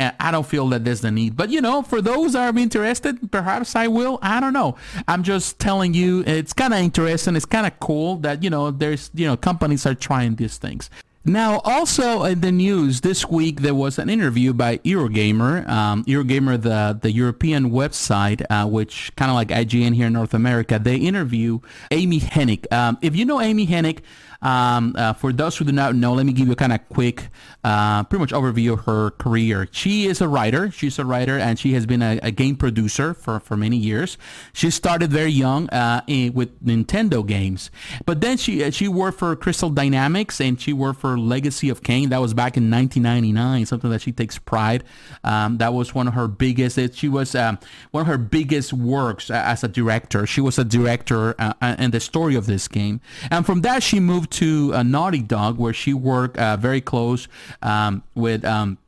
I 0.00 0.30
don't 0.30 0.46
feel 0.46 0.66
that 0.70 0.84
there's 0.84 1.02
the 1.02 1.10
need. 1.10 1.36
But 1.36 1.50
you 1.50 1.60
know, 1.60 1.82
for 1.82 2.00
those 2.00 2.32
that 2.32 2.54
are 2.54 2.58
interested, 2.58 3.30
perhaps 3.30 3.76
I 3.76 3.88
will. 3.88 4.18
I 4.22 4.40
don't 4.40 4.54
know. 4.54 4.76
I'm 5.06 5.22
just 5.22 5.58
telling 5.58 5.92
you, 5.92 6.24
it's 6.26 6.54
kind 6.54 6.72
of 6.72 6.80
interesting. 6.80 7.36
It's 7.36 7.44
kind 7.44 7.66
of 7.66 7.78
cool 7.80 8.16
that 8.16 8.42
you 8.42 8.48
know 8.48 8.70
there's 8.70 9.10
you 9.12 9.26
know 9.26 9.36
companies 9.36 9.84
are 9.84 9.94
trying 9.94 10.36
these 10.36 10.56
things. 10.56 10.88
Now, 11.24 11.60
also 11.64 12.24
in 12.24 12.40
the 12.40 12.50
news 12.50 13.02
this 13.02 13.28
week, 13.28 13.60
there 13.60 13.74
was 13.74 13.98
an 13.98 14.08
interview 14.08 14.54
by 14.54 14.78
Eurogamer, 14.78 15.68
um, 15.68 16.02
Eurogamer, 16.04 16.60
the 16.60 16.98
the 16.98 17.12
European 17.12 17.70
website, 17.70 18.42
uh, 18.48 18.66
which 18.66 19.12
kind 19.16 19.30
of 19.30 19.34
like 19.34 19.48
IGN 19.48 19.94
here 19.94 20.06
in 20.06 20.14
North 20.14 20.32
America. 20.32 20.78
They 20.78 20.96
interview 20.96 21.60
Amy 21.90 22.20
Hennig. 22.20 22.72
Um, 22.72 22.96
if 23.02 23.14
you 23.14 23.26
know 23.26 23.38
Amy 23.38 23.66
Hennig, 23.66 23.98
um, 24.40 24.94
uh, 24.96 25.12
for 25.12 25.30
those 25.30 25.58
who 25.58 25.66
do 25.66 25.72
not 25.72 25.94
know, 25.94 26.14
let 26.14 26.24
me 26.24 26.32
give 26.32 26.46
you 26.46 26.54
a 26.54 26.56
kind 26.56 26.72
of 26.72 26.88
quick, 26.88 27.28
uh, 27.62 28.04
pretty 28.04 28.20
much 28.20 28.32
overview 28.32 28.72
of 28.72 28.84
her 28.86 29.10
career. 29.12 29.68
She 29.70 30.06
is 30.06 30.20
a 30.20 30.28
writer. 30.28 30.70
She's 30.70 30.98
a 30.98 31.04
writer, 31.04 31.38
and 31.38 31.58
she 31.58 31.74
has 31.74 31.86
been 31.86 32.02
a, 32.02 32.18
a 32.22 32.30
game 32.30 32.56
producer 32.56 33.14
for, 33.14 33.40
for 33.40 33.56
many 33.56 33.76
years. 33.76 34.16
She 34.52 34.70
started 34.70 35.10
very 35.10 35.30
young 35.30 35.68
uh, 35.70 36.02
in, 36.06 36.32
with 36.32 36.62
Nintendo 36.64 37.26
games, 37.26 37.70
but 38.06 38.20
then 38.20 38.36
she 38.36 38.64
uh, 38.64 38.70
she 38.70 38.88
worked 38.88 39.18
for 39.18 39.34
Crystal 39.36 39.70
Dynamics 39.70 40.40
and 40.40 40.60
she 40.60 40.72
worked 40.72 41.00
for 41.00 41.18
Legacy 41.18 41.68
of 41.68 41.82
Kain. 41.82 42.08
That 42.08 42.20
was 42.20 42.34
back 42.34 42.56
in 42.56 42.70
1999, 42.70 43.66
something 43.66 43.90
that 43.90 44.00
she 44.00 44.12
takes 44.12 44.38
pride. 44.38 44.84
Um, 45.24 45.58
that 45.58 45.74
was 45.74 45.94
one 45.94 46.08
of 46.08 46.14
her 46.14 46.28
biggest. 46.28 46.78
She 46.94 47.08
was 47.08 47.34
um, 47.34 47.58
one 47.90 48.02
of 48.02 48.06
her 48.06 48.18
biggest 48.18 48.72
works 48.72 49.30
as 49.30 49.62
a 49.62 49.68
director. 49.68 50.26
She 50.26 50.40
was 50.40 50.58
a 50.58 50.64
director 50.64 51.34
uh, 51.38 51.54
uh, 51.60 51.76
in 51.78 51.90
the 51.90 52.00
story 52.00 52.34
of 52.34 52.46
this 52.46 52.68
game, 52.68 53.00
and 53.30 53.44
from 53.44 53.60
that 53.62 53.82
she 53.82 54.00
moved 54.00 54.30
to 54.32 54.72
uh, 54.74 54.82
Naughty 54.82 55.22
Dog, 55.22 55.58
where 55.58 55.72
she 55.72 55.92
worked 55.92 56.38
uh, 56.38 56.56
very 56.56 56.80
close 56.80 57.28
um, 57.62 58.02
with. 58.14 58.44
Um, 58.44 58.78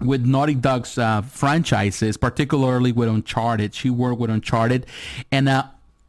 with 0.00 0.24
Naughty 0.24 0.54
Dog's 0.54 0.96
uh, 0.96 1.20
franchises, 1.20 2.16
particularly 2.16 2.90
with 2.90 3.10
Uncharted. 3.10 3.74
She 3.74 3.90
worked 3.90 4.18
with 4.18 4.30
Uncharted, 4.30 4.86
and 5.30 5.46
uh, 5.46 5.64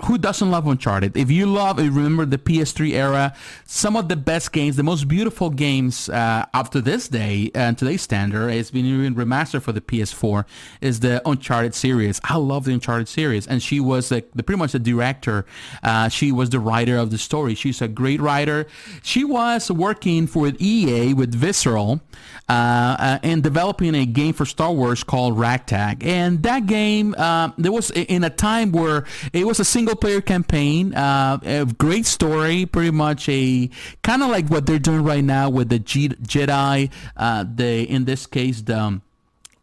who 0.05 0.17
doesn't 0.17 0.49
love 0.49 0.67
Uncharted? 0.67 1.15
If 1.15 1.29
you 1.31 1.45
love, 1.45 1.79
if 1.79 1.85
you 1.85 1.91
remember 1.91 2.25
the 2.25 2.37
PS3 2.37 2.93
era, 2.93 3.35
some 3.65 3.95
of 3.95 4.09
the 4.09 4.15
best 4.15 4.51
games, 4.51 4.75
the 4.75 4.83
most 4.83 5.07
beautiful 5.07 5.49
games 5.49 6.09
uh, 6.09 6.45
up 6.53 6.71
to 6.71 6.81
this 6.81 7.07
day 7.07 7.51
and 7.53 7.77
today's 7.77 8.01
standard, 8.01 8.49
it's 8.49 8.71
been 8.71 8.85
even 8.85 9.15
remastered 9.15 9.61
for 9.61 9.71
the 9.71 9.81
PS4, 9.81 10.45
is 10.81 10.99
the 11.01 11.21
Uncharted 11.27 11.75
series. 11.75 12.19
I 12.23 12.37
love 12.37 12.65
the 12.65 12.73
Uncharted 12.73 13.07
series, 13.07 13.47
and 13.47 13.61
she 13.61 13.79
was 13.79 14.09
the, 14.09 14.23
the 14.33 14.43
pretty 14.43 14.59
much 14.59 14.71
the 14.71 14.79
director. 14.79 15.45
Uh, 15.83 16.09
she 16.09 16.31
was 16.31 16.49
the 16.49 16.59
writer 16.59 16.97
of 16.97 17.11
the 17.11 17.17
story. 17.17 17.55
She's 17.55 17.81
a 17.81 17.87
great 17.87 18.21
writer. 18.21 18.67
She 19.03 19.23
was 19.23 19.71
working 19.71 20.27
for 20.27 20.51
EA 20.59 21.13
with 21.13 21.33
Visceral 21.33 22.01
uh, 22.49 22.51
uh, 22.51 23.19
and 23.23 23.43
developing 23.43 23.95
a 23.95 24.05
game 24.05 24.33
for 24.33 24.45
Star 24.45 24.71
Wars 24.71 25.03
called 25.03 25.37
Ragtag, 25.37 26.03
and 26.05 26.43
that 26.43 26.65
game 26.65 27.15
uh, 27.17 27.51
there 27.57 27.71
was 27.71 27.91
in 27.91 28.23
a 28.23 28.29
time 28.29 28.71
where 28.71 29.05
it 29.33 29.45
was 29.45 29.59
a 29.59 29.65
single 29.65 29.90
player 29.95 30.21
campaign, 30.21 30.93
uh, 30.93 31.39
a 31.43 31.65
great 31.65 32.05
story, 32.05 32.65
pretty 32.65 32.91
much 32.91 33.27
a 33.29 33.69
kind 34.03 34.23
of 34.23 34.29
like 34.29 34.47
what 34.49 34.65
they're 34.65 34.79
doing 34.79 35.03
right 35.03 35.23
now 35.23 35.49
with 35.49 35.69
the 35.69 35.79
G- 35.79 36.09
Jedi. 36.09 36.91
Uh, 37.17 37.45
the 37.47 37.83
in 37.83 38.05
this 38.05 38.25
case 38.25 38.61
the 38.61 39.01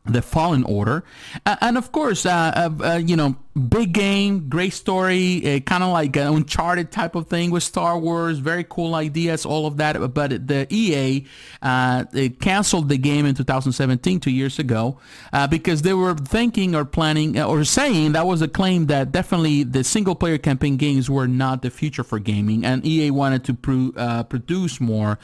the 0.05 0.23
Fallen 0.23 0.65
Order, 0.65 1.05
uh, 1.45 1.57
and 1.61 1.77
of 1.77 1.93
course, 1.93 2.25
uh, 2.25 2.71
uh, 2.83 2.95
you 2.97 3.15
know, 3.17 3.37
big 3.59 3.93
game, 3.93 4.49
great 4.49 4.73
story, 4.73 5.57
uh, 5.57 5.61
kind 5.61 5.83
of 5.83 5.91
like 5.91 6.17
an 6.17 6.29
Uncharted 6.29 6.91
type 6.91 7.15
of 7.15 7.29
thing 7.29 7.51
with 7.51 7.63
Star 7.63 7.99
Wars. 7.99 8.39
Very 8.39 8.65
cool 8.65 8.95
ideas, 8.95 9.45
all 9.45 9.67
of 9.67 9.77
that. 9.79 10.15
But 10.15 10.47
the 10.47 10.67
EA 10.71 11.27
uh, 11.63 12.05
canceled 12.41 12.89
the 12.89 12.99
game 12.99 13.27
in 13.27 13.35
2017, 13.35 14.21
two 14.21 14.31
years 14.31 14.59
ago, 14.59 14.99
uh, 15.33 15.47
because 15.47 15.83
they 15.83 15.95
were 15.95 16.15
thinking 16.15 16.75
or 16.75 16.85
planning 16.85 17.39
or 17.39 17.65
saying 17.65 18.13
that 18.13 18.27
was 18.27 18.43
a 18.43 18.49
claim 18.49 18.87
that 18.87 19.13
definitely 19.13 19.63
the 19.65 19.85
single 19.85 20.15
player 20.15 20.39
campaign 20.39 20.77
games 20.77 21.11
were 21.11 21.29
not 21.29 21.63
the 21.63 21.71
future 21.71 22.05
for 22.05 22.19
gaming, 22.19 22.65
and 22.65 22.87
EA 22.87 23.11
wanted 23.11 23.45
to 23.45 23.55
pro- 23.55 24.25
produce 24.25 24.81
more 24.81 25.19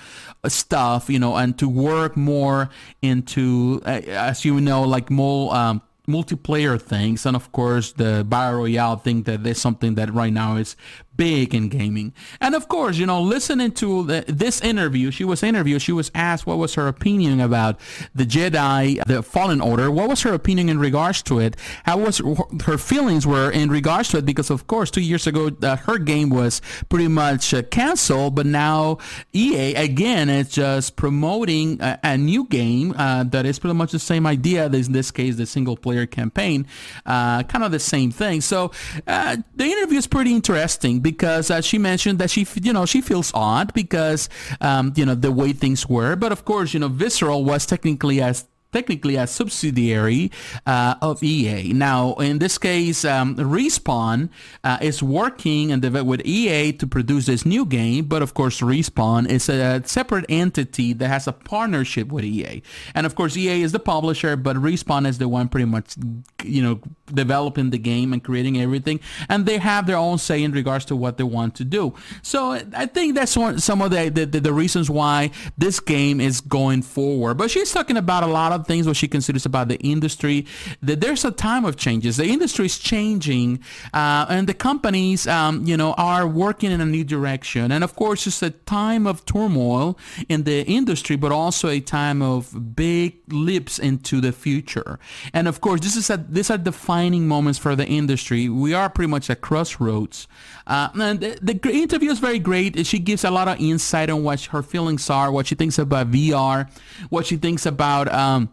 stuff, 0.47 1.09
you 1.09 1.19
know, 1.19 1.37
and 1.37 1.59
to 1.59 1.69
work 1.69 2.17
more 2.17 2.71
into, 3.03 3.81
as 3.85 4.45
you 4.45 4.61
know, 4.61 4.83
like 4.83 5.11
more. 5.11 5.55
Um, 5.55 5.83
multiplayer 6.06 6.80
things 6.80 7.25
and 7.25 7.34
of 7.34 7.50
course 7.52 7.92
the 7.92 8.25
battle 8.28 8.61
royale 8.61 8.96
thing 8.96 9.23
that 9.23 9.46
is 9.46 9.61
something 9.61 9.94
that 9.94 10.12
right 10.12 10.32
now 10.32 10.56
is 10.56 10.76
big 11.16 11.54
in 11.54 11.68
gaming. 11.68 12.12
And 12.40 12.54
of 12.54 12.68
course, 12.68 12.96
you 12.96 13.06
know, 13.06 13.20
listening 13.20 13.73
to 13.73 14.04
the, 14.04 14.25
this 14.26 14.61
interview, 14.61 15.11
she 15.11 15.25
was 15.25 15.42
interviewed, 15.42 15.82
she 15.82 15.92
was 15.92 16.11
asked 16.14 16.46
what 16.46 16.58
was 16.58 16.75
her 16.75 16.88
opinion 16.88 17.40
about 17.40 17.78
the 18.14 18.25
Jedi, 18.25 19.02
the 19.06 19.23
Fallen 19.23 19.61
Order. 19.61 19.90
What 19.90 20.08
was 20.08 20.23
her 20.23 20.32
opinion 20.34 20.68
in 20.68 20.78
regards 20.78 21.23
to 21.25 21.38
it? 21.38 21.56
How 21.84 21.99
was 21.99 22.20
her 22.64 22.78
feelings 22.78 23.26
were 23.26 23.50
in 23.50 23.70
regards 23.70 24.08
to 24.11 24.18
it? 24.18 24.26
Because 24.26 24.50
of 24.50 24.66
course, 24.66 24.90
two 24.90 25.00
years 25.00 25.26
ago, 25.26 25.50
uh, 25.62 25.76
her 25.76 25.99
game 25.99 26.30
was 26.30 26.61
pretty 26.88 27.08
much 27.08 27.54
uh, 27.54 27.62
canceled, 27.62 28.34
but 28.34 28.46
now 28.46 28.99
EA 29.32 29.75
again 29.75 30.28
is 30.28 30.49
just 30.50 30.96
promoting 30.96 31.80
a, 31.80 31.99
a 32.02 32.18
new 32.18 32.44
game 32.46 32.94
uh, 32.96 33.25
that 33.25 33.46
is 33.46 33.58
pretty 33.58 33.75
much 33.75 33.92
the 33.92 33.99
same 33.99 34.26
idea. 34.26 34.66
In 34.66 34.92
this 34.92 35.11
case, 35.11 35.37
the 35.37 35.46
single 35.46 35.76
player 35.76 35.94
campaign, 36.07 36.67
uh, 37.07 37.43
kind 37.45 37.65
of 37.65 37.71
the 37.71 37.79
same 37.79 38.11
thing. 38.11 38.41
So 38.41 38.73
uh, 39.07 39.37
the 39.55 39.65
interview 39.65 39.99
is 39.99 40.07
pretty 40.07 40.33
interesting 40.33 41.01
because 41.01 41.51
uh, 41.51 41.61
she 41.61 41.79
mentioned 41.79 42.19
that 42.19 42.31
she, 42.31 42.47
you 42.63 42.73
know, 42.73 42.87
she 42.87 43.01
feels 43.01 43.31
odd 43.35 43.73
because, 43.75 44.29
um, 44.61 44.93
you 44.97 45.07
know, 45.07 45.15
the 45.15 45.33
way 45.33 45.53
things 45.53 45.89
were. 45.89 46.17
But 46.17 46.33
of 46.33 46.45
course, 46.45 46.75
you 46.75 46.81
know, 46.81 46.89
Visceral 46.89 47.45
was 47.45 47.67
technically 47.67 48.21
as 48.21 48.47
technically 48.75 49.14
a 49.14 49.26
subsidiary 49.26 50.31
uh, 50.66 50.97
of 51.00 51.23
EA. 51.23 51.73
Now, 51.73 52.14
in 52.14 52.40
this 52.40 52.59
case, 52.59 53.04
um, 53.04 53.37
Respawn 53.37 54.28
uh, 54.64 54.78
is 54.83 55.02
working 55.02 55.71
and 55.71 55.85
with 56.04 56.23
EA 56.26 56.73
to 56.73 56.87
produce 56.87 57.26
this 57.26 57.47
new 57.47 57.64
game, 57.64 58.07
but 58.07 58.21
of 58.21 58.35
course, 58.35 58.61
Respawn 58.61 59.28
is 59.28 59.49
a 59.49 59.81
separate 59.85 60.26
entity 60.28 60.93
that 60.95 61.09
has 61.09 61.28
a 61.28 61.33
partnership 61.33 62.09
with 62.11 62.25
EA. 62.25 62.62
And 62.97 63.07
of 63.07 63.14
course, 63.14 63.37
EA 63.37 63.62
is 63.62 63.71
the 63.71 63.78
publisher, 63.78 64.37
but 64.37 64.57
Respawn 64.57 65.07
is 65.07 65.19
the 65.19 65.28
one 65.28 65.49
pretty 65.49 65.66
much, 65.66 65.95
you 66.43 66.62
know, 66.62 66.81
developing 67.12 67.71
the 67.71 67.78
game 67.78 68.12
and 68.12 68.25
creating 68.25 68.61
everything. 68.61 68.99
And 69.28 69.47
they 69.47 69.59
have 69.59 69.87
their 69.87 69.99
own 69.99 70.19
say 70.19 70.43
in 70.43 70.50
regards 70.50 70.85
to 70.87 70.97
what 70.97 71.16
they 71.16 71.25
want 71.25 71.54
to 71.57 71.64
do. 71.64 71.95
So 72.23 72.52
I 72.75 72.87
think 72.87 73.14
that's 73.14 73.37
one, 73.37 73.61
some 73.61 73.81
of 73.83 73.93
the, 73.93 74.09
the, 74.09 74.40
the 74.40 74.52
reasons 74.52 74.90
why 74.90 75.31
this 75.57 75.78
game 75.78 76.21
is 76.21 76.40
going 76.40 76.83
forward. 76.83 77.35
But 77.35 77.50
she's 77.50 77.71
talking 77.71 77.97
about 77.97 78.25
a 78.25 78.26
lot 78.26 78.50
of 78.50 78.63
things 78.66 78.87
what 78.87 78.97
she 78.97 79.09
considers 79.09 79.47
about 79.47 79.68
the 79.68 79.78
industry. 79.78 80.47
That 80.83 81.00
there's 81.00 81.25
a 81.25 81.30
time 81.30 81.64
of 81.64 81.76
changes. 81.76 82.16
The 82.16 82.26
industry 82.26 82.66
is 82.66 82.78
changing, 82.78 83.61
uh, 83.92 84.26
and 84.28 84.49
the 84.49 84.54
companies, 84.54 85.26
um, 85.26 85.66
you 85.66 85.76
know, 85.76 85.94
are 85.94 86.26
working 86.26 86.71
in 86.71 86.80
a 86.80 86.87
new 86.87 87.04
direction. 87.04 87.73
And 87.73 87.85
of 87.85 87.94
course, 87.97 88.26
it's 88.26 88.42
a 88.42 88.50
time 88.50 89.06
of 89.06 89.25
turmoil 89.26 89.99
in 90.28 90.44
the 90.44 90.64
industry, 90.66 91.16
but 91.16 91.33
also 91.33 91.68
a 91.68 91.80
time 91.80 92.23
of 92.23 92.75
big 92.76 93.16
leaps 93.28 93.78
into 93.78 94.21
the 94.21 94.33
future. 94.33 94.99
And 95.33 95.49
of 95.49 95.61
course, 95.61 95.80
this 95.80 95.97
is 95.97 96.11
a, 96.11 96.16
these 96.16 96.50
are 96.50 96.59
defining 96.59 97.26
moments 97.26 97.59
for 97.59 97.76
the 97.76 97.87
industry. 97.87 98.49
We 98.49 98.75
are 98.75 98.88
pretty 98.88 99.11
much 99.11 99.30
at 99.30 99.40
crossroads. 99.40 100.26
Uh, 100.66 100.88
and 100.94 101.21
the, 101.21 101.38
the 101.42 101.73
interview 101.73 102.11
is 102.11 102.18
very 102.18 102.38
great. 102.38 102.87
She 102.87 102.99
gives 102.99 103.25
a 103.25 103.30
lot 103.30 103.49
of 103.49 103.61
insight 103.61 104.11
on 104.11 104.23
what 104.23 104.42
her 104.47 104.62
feelings 104.62 105.11
are, 105.11 105.30
what 105.30 105.47
she 105.47 105.54
thinks 105.54 105.78
about 105.78 106.11
VR, 106.11 106.71
what 107.11 107.26
she 107.26 107.37
thinks 107.37 107.66
about. 107.66 108.12
Um, 108.12 108.49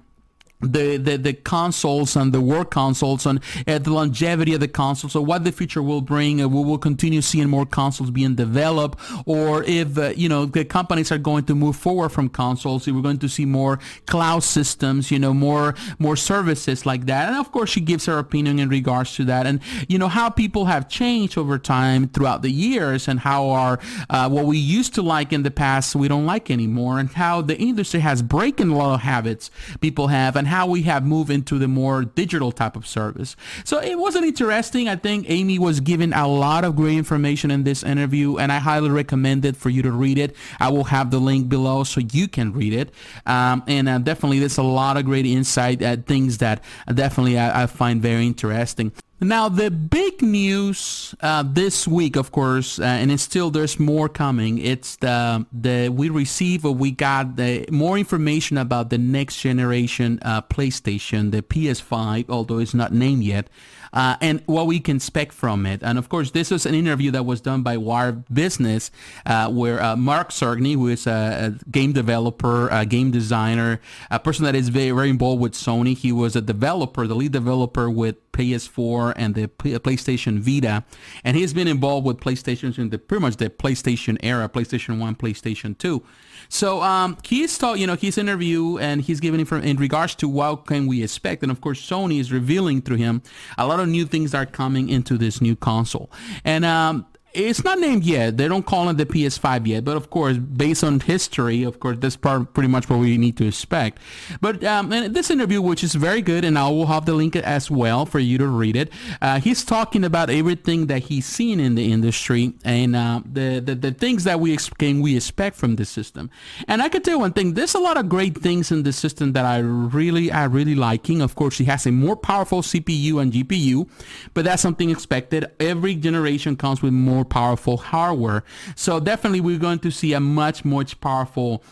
the, 0.62 0.98
the, 0.98 1.18
the 1.18 1.34
consoles 1.34 2.16
and 2.16 2.34
the 2.34 2.42
work 2.42 2.72
consoles 2.72 3.26
and 3.26 3.40
uh, 3.68 3.80
the 3.80 3.92
longevity 3.92 4.54
of 4.54 4.60
the 4.60 4.68
consoles, 4.68 5.14
so 5.14 5.22
what 5.22 5.44
the 5.44 5.52
future 5.52 5.82
will 5.82 6.02
bring. 6.02 6.42
Uh, 6.42 6.48
we 6.48 6.64
will 6.64 6.78
continue 6.78 7.22
seeing 7.22 7.50
more 7.50 7.66
consoles 7.66 8.12
being 8.12 8.36
developed, 8.36 9.00
or 9.26 9.64
if 9.64 9.98
uh, 9.98 10.14
you 10.16 10.30
know 10.30 10.46
the 10.46 10.64
companies 10.64 11.12
are 11.12 11.18
going 11.18 11.44
to 11.46 11.56
move 11.56 11.76
forward 11.76 12.10
from 12.10 12.30
consoles, 12.30 12.88
we're 12.88 13.02
going 13.02 13.18
to 13.18 13.30
see 13.30 13.46
more 13.46 13.80
cloud 14.06 14.44
systems, 14.44 15.12
you 15.12 15.20
know, 15.20 15.34
more 15.34 15.76
more 16.00 16.16
services 16.16 16.86
like 16.86 17.06
that. 17.06 17.30
And 17.30 17.38
of 17.38 17.52
course, 17.52 17.70
she 17.70 17.82
gives 17.82 18.06
her 18.06 18.18
opinion 18.18 18.60
in 18.60 18.70
regards 18.70 19.16
to 19.16 19.26
that, 19.26 19.46
and 19.46 19.60
you 19.88 19.98
know 19.98 20.08
how 20.10 20.30
people 20.30 20.66
have 20.66 20.88
changed 20.88 21.38
over 21.38 21.58
time 21.58 22.08
throughout 22.08 22.42
the 22.42 22.52
years, 22.52 23.08
and 23.08 23.20
how 23.20 23.50
our 23.50 23.80
uh, 24.10 24.30
what 24.30 24.46
we 24.46 24.58
used 24.58 24.94
to 24.96 25.02
like 25.02 25.34
in 25.34 25.44
the 25.44 25.52
past 25.52 25.96
we 25.96 26.08
don't 26.08 26.26
like 26.26 26.52
anymore, 26.52 27.00
and 27.00 27.10
how 27.12 27.42
the 27.42 27.58
industry 27.58 28.00
has 28.00 28.22
broken 28.22 28.70
a 28.70 28.78
lot 28.78 28.94
of 28.94 29.02
habits 29.02 29.50
people 29.80 30.08
have, 30.08 30.36
and 30.36 30.48
how 30.52 30.68
we 30.68 30.82
have 30.84 31.06
moved 31.06 31.32
into 31.32 31.58
the 31.58 31.68
more 31.68 32.04
digital 32.04 32.52
type 32.52 32.76
of 32.76 32.86
service. 32.86 33.36
So 33.64 33.80
it 33.80 33.98
wasn't 33.98 34.26
interesting. 34.26 34.90
I 34.90 34.98
think 34.98 35.26
Amy 35.30 35.58
was 35.58 35.80
given 35.80 36.12
a 36.14 36.28
lot 36.28 36.66
of 36.66 36.76
great 36.76 36.98
information 36.98 37.50
in 37.52 37.64
this 37.64 37.84
interview, 37.84 38.38
and 38.38 38.52
I 38.52 38.60
highly 38.60 38.90
recommend 38.90 39.46
it 39.46 39.56
for 39.56 39.70
you 39.70 39.82
to 39.82 39.92
read 39.92 40.18
it. 40.18 40.36
I 40.60 40.70
will 40.70 40.84
have 40.86 41.10
the 41.10 41.20
link 41.20 41.48
below 41.48 41.84
so 41.86 42.02
you 42.02 42.28
can 42.28 42.52
read 42.52 42.74
it. 42.74 42.94
Um, 43.26 43.64
and 43.68 43.88
uh, 43.88 43.98
definitely, 44.00 44.40
there's 44.40 44.58
a 44.58 44.64
lot 44.64 44.98
of 44.98 45.06
great 45.06 45.26
insight 45.26 45.82
at 45.82 46.06
things 46.06 46.40
that 46.40 46.64
definitely 46.94 47.40
I, 47.40 47.64
I 47.64 47.66
find 47.68 48.02
very 48.02 48.28
interesting. 48.28 48.92
Now, 49.24 49.50
the 49.50 49.70
big 49.70 50.24
news 50.24 51.14
uh, 51.22 51.44
this 51.46 51.88
week, 51.88 52.16
of 52.16 52.32
course, 52.32 52.80
uh, 52.80 52.86
and 52.86 53.12
it's 53.12 53.22
still 53.22 53.52
there's 53.52 53.80
more 53.80 54.10
coming. 54.10 54.58
It's 54.58 54.96
the 54.96 55.46
the 55.54 55.90
we 55.90 56.10
receive 56.10 56.66
or 56.66 56.74
we 56.74 56.90
got 56.90 57.36
the 57.36 57.68
more 57.70 58.00
information 58.00 58.58
about 58.58 58.90
the 58.90 58.98
next 58.98 59.40
generation 59.40 60.18
uh, 60.24 60.42
PlayStation, 60.42 61.30
the 61.30 61.44
PS5, 61.44 62.32
although 62.32 62.58
it's 62.58 62.74
not 62.74 62.94
named 62.94 63.22
yet 63.24 63.48
uh, 63.94 64.16
and 64.22 64.42
what 64.46 64.68
we 64.68 64.80
can 64.80 64.98
expect 64.98 65.34
from 65.34 65.66
it. 65.66 65.82
And 65.84 65.98
of 65.98 66.10
course, 66.10 66.32
this 66.32 66.52
was 66.52 66.66
an 66.66 66.76
interview 66.76 67.12
that 67.12 67.26
was 67.26 67.42
done 67.42 67.62
by 67.64 67.78
Wired 67.78 68.26
Business, 68.34 68.92
uh, 69.26 69.50
where 69.50 69.82
uh, 69.82 69.96
Mark 69.96 70.30
Cerny, 70.30 70.74
who 70.74 70.88
is 70.88 71.08
a, 71.08 71.58
a, 71.62 71.70
game 71.70 71.92
developer, 71.92 72.68
a 72.70 72.86
game 72.86 73.12
designer, 73.12 73.80
a 74.10 74.20
person 74.20 74.46
that 74.46 74.56
is 74.56 74.70
very, 74.70 74.92
very 74.92 75.10
involved 75.10 75.42
with 75.42 75.54
Sony, 75.54 75.98
he 75.98 76.12
was 76.12 76.36
a 76.36 76.42
developer, 76.42 77.08
the 77.08 77.16
lead 77.16 77.32
developer 77.32 77.90
with 77.90 78.16
PS4 78.32 79.14
and 79.16 79.36
the 79.36 79.48
PlayStation 79.48 80.40
Vita, 80.40 80.84
and 81.24 81.36
he's 81.36 81.54
been 81.54 81.68
involved 81.68 82.06
with 82.06 82.18
PlayStation 82.18 82.78
in 82.78 82.90
the 82.90 82.98
pretty 82.98 83.22
much 83.22 83.38
the 83.38 83.50
PlayStation 83.50 84.18
era, 84.24 84.48
PlayStation 84.48 85.00
One, 85.00 85.16
PlayStation 85.16 85.78
Two. 85.78 86.04
So 86.50 86.82
um, 86.82 87.18
he's 87.24 87.58
taught, 87.58 87.80
you 87.80 87.88
know, 87.88 87.96
his 87.96 88.18
interview 88.18 88.78
and 88.78 89.02
he's 89.02 89.20
giving 89.20 89.44
from 89.46 89.64
in 89.64 89.78
regards 89.78 90.16
to 90.16 90.28
what 90.28 90.66
can 90.66 90.88
we 90.88 91.04
expect, 91.04 91.44
and 91.44 91.52
of 91.52 91.62
course 91.62 91.82
Sony 91.82 92.20
is 92.20 92.32
revealing 92.32 92.82
through 92.82 92.98
him 92.98 93.22
a 93.58 93.66
lot 93.68 93.80
of 93.80 93.88
new 93.88 94.06
things 94.06 94.34
are 94.34 94.46
coming 94.46 94.90
into 94.90 95.18
this 95.18 95.42
new 95.42 95.56
console, 95.56 96.12
and 96.44 96.66
um, 96.66 97.06
it's 97.34 97.64
not 97.64 97.80
named 97.80 98.04
yet. 98.04 98.38
They 98.38 98.48
don't 98.48 98.66
call 98.66 98.90
it 98.90 98.98
the 98.98 99.06
PS5 99.06 99.68
yet, 99.68 99.86
but 99.86 99.96
of 99.96 100.10
course, 100.10 100.38
based 100.38 100.84
on 100.84 101.00
history, 101.00 101.64
of 101.64 101.80
course, 101.80 101.98
that's 102.00 102.16
part, 102.16 102.54
pretty 102.54 102.68
much 102.68 102.90
what 102.90 103.00
we 103.00 103.18
need 103.18 103.38
to 103.38 103.48
expect. 103.48 104.00
But 104.42 104.64
um, 104.64 104.90
this 104.90 105.30
interview, 105.30 105.62
which 105.62 105.84
is 105.84 105.96
very 105.96 106.22
good, 106.22 106.44
and 106.44 106.58
I 106.58 106.70
will 106.70 106.88
have 106.88 107.06
the 107.06 107.14
link 107.14 107.36
as 107.36 107.72
well 107.72 108.06
for 108.06 108.20
you 108.20 108.38
to 108.38 108.48
read 108.48 108.76
it. 108.76 108.92
Uh, 109.22 109.40
he's 109.40 109.64
talking 109.64 110.04
about 110.04 110.30
everything 110.30 110.88
that 110.88 111.04
he's 111.04 111.26
seen 111.26 111.60
in 111.60 111.76
the 111.76 111.92
industry 111.92 112.54
and 112.66 112.96
uh, 112.96 113.22
the, 113.26 113.60
the, 113.60 113.76
the 113.76 113.92
things 113.92 114.26
that 114.26 114.40
we 114.40 114.58
can 114.78 115.02
we 115.02 115.16
expect 115.16 115.56
from 115.56 115.76
the 115.78 115.86
system. 115.86 116.30
And 116.68 116.82
I 116.82 116.90
can 116.90 117.02
tell 117.02 117.16
you 117.16 117.20
one 117.20 117.34
thing: 117.34 117.54
there's 117.54 117.76
a 117.76 117.80
lot 117.80 117.98
of 117.98 118.10
great 118.10 118.38
things 118.38 118.72
in 118.72 118.84
the 118.84 118.94
system 118.94 119.34
that 119.34 119.46
I 119.46 119.60
really 119.60 120.32
I 120.32 120.46
really 120.46 120.76
liking. 120.76 121.22
Of 121.22 121.36
course, 121.36 121.58
he 121.58 121.66
has 121.66 121.86
a 121.86 121.92
more 121.92 122.16
powerful 122.16 122.62
CPU 122.62 123.22
and 123.22 123.32
GPU, 123.32 123.90
but 124.34 124.46
that's 124.46 124.62
something 124.62 124.90
expected. 124.90 125.50
Every 125.60 125.96
generation 125.96 126.56
comes 126.56 126.82
with 126.82 126.94
more 126.94 127.21
more 127.22 127.26
powerful 127.26 127.78
hardware. 127.78 128.44
So 128.76 129.00
definitely 129.00 129.42
we're 129.42 129.60
going 129.60 129.80
to 129.80 129.92
see 129.92 130.14
a 130.14 130.20
much, 130.20 130.66
much 130.66 131.00
powerful 131.00 131.64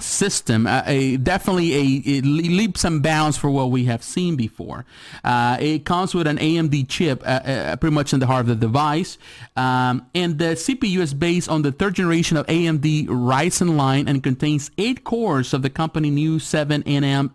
system 0.00 0.66
uh, 0.66 0.82
a 0.86 1.16
definitely 1.18 1.72
a, 1.72 2.18
a, 2.18 2.20
leaps 2.22 2.82
and 2.82 3.00
bounds 3.00 3.36
for 3.36 3.48
what 3.48 3.70
we 3.70 3.84
have 3.84 4.02
seen 4.02 4.34
before 4.34 4.84
uh, 5.22 5.56
it 5.60 5.84
comes 5.84 6.12
with 6.12 6.26
an 6.26 6.36
amd 6.38 6.88
chip 6.88 7.22
uh, 7.22 7.26
uh, 7.26 7.76
pretty 7.76 7.94
much 7.94 8.12
in 8.12 8.18
the 8.18 8.26
heart 8.26 8.40
of 8.40 8.48
the 8.48 8.56
device 8.56 9.18
um, 9.54 10.04
and 10.12 10.40
the 10.40 10.56
cpu 10.56 10.98
is 10.98 11.14
based 11.14 11.48
on 11.48 11.62
the 11.62 11.70
third 11.70 11.94
generation 11.94 12.36
of 12.36 12.44
amd 12.48 13.06
ryzen 13.06 13.76
line 13.76 14.08
and 14.08 14.24
contains 14.24 14.68
eight 14.78 15.04
cores 15.04 15.54
of 15.54 15.62
the 15.62 15.70
company 15.70 16.10
new 16.10 16.40
7nm 16.40 17.30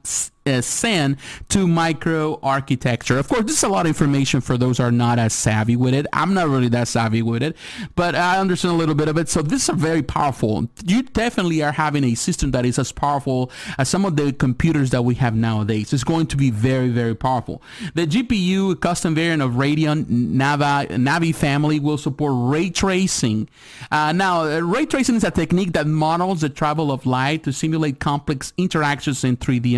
uh, 0.45 0.61
Zen 0.61 1.17
2 1.49 1.67
micro 1.67 2.39
architecture. 2.41 3.17
Of 3.17 3.27
course, 3.27 3.43
this 3.43 3.57
is 3.57 3.63
a 3.63 3.69
lot 3.69 3.85
of 3.85 3.87
information 3.87 4.41
for 4.41 4.57
those 4.57 4.79
are 4.79 4.91
not 4.91 5.19
as 5.19 5.33
savvy 5.33 5.75
with 5.75 5.93
it. 5.93 6.05
I'm 6.13 6.33
not 6.33 6.47
really 6.47 6.69
that 6.69 6.87
savvy 6.87 7.21
with 7.21 7.43
it, 7.43 7.55
but 7.95 8.15
I 8.15 8.39
understand 8.39 8.75
a 8.75 8.77
little 8.77 8.95
bit 8.95 9.07
of 9.07 9.17
it. 9.17 9.29
So 9.29 9.41
this 9.41 9.69
is 9.69 9.75
very 9.75 10.01
powerful. 10.01 10.69
You 10.85 11.03
definitely 11.03 11.63
are 11.63 11.71
having 11.71 12.03
a 12.03 12.15
system 12.15 12.51
that 12.51 12.65
is 12.65 12.79
as 12.79 12.91
powerful 12.91 13.51
as 13.77 13.89
some 13.89 14.05
of 14.05 14.15
the 14.15 14.33
computers 14.33 14.89
that 14.91 15.03
we 15.03 15.15
have 15.15 15.35
nowadays. 15.35 15.93
It's 15.93 16.03
going 16.03 16.27
to 16.27 16.37
be 16.37 16.51
very, 16.51 16.89
very 16.89 17.15
powerful. 17.15 17.61
The 17.93 18.07
GPU 18.07 18.79
custom 18.79 19.15
variant 19.15 19.41
of 19.41 19.51
Radeon 19.53 20.05
Navi, 20.05 20.87
Navi 20.89 21.35
family 21.35 21.79
will 21.79 21.97
support 21.97 22.33
ray 22.35 22.69
tracing. 22.69 23.49
Uh, 23.91 24.11
now, 24.11 24.43
uh, 24.43 24.59
ray 24.59 24.85
tracing 24.85 25.15
is 25.15 25.23
a 25.23 25.31
technique 25.31 25.73
that 25.73 25.87
models 25.87 26.41
the 26.41 26.49
travel 26.49 26.91
of 26.91 27.05
light 27.05 27.43
to 27.43 27.53
simulate 27.53 27.99
complex 27.99 28.53
interactions 28.57 29.23
in 29.23 29.37
3D 29.37 29.77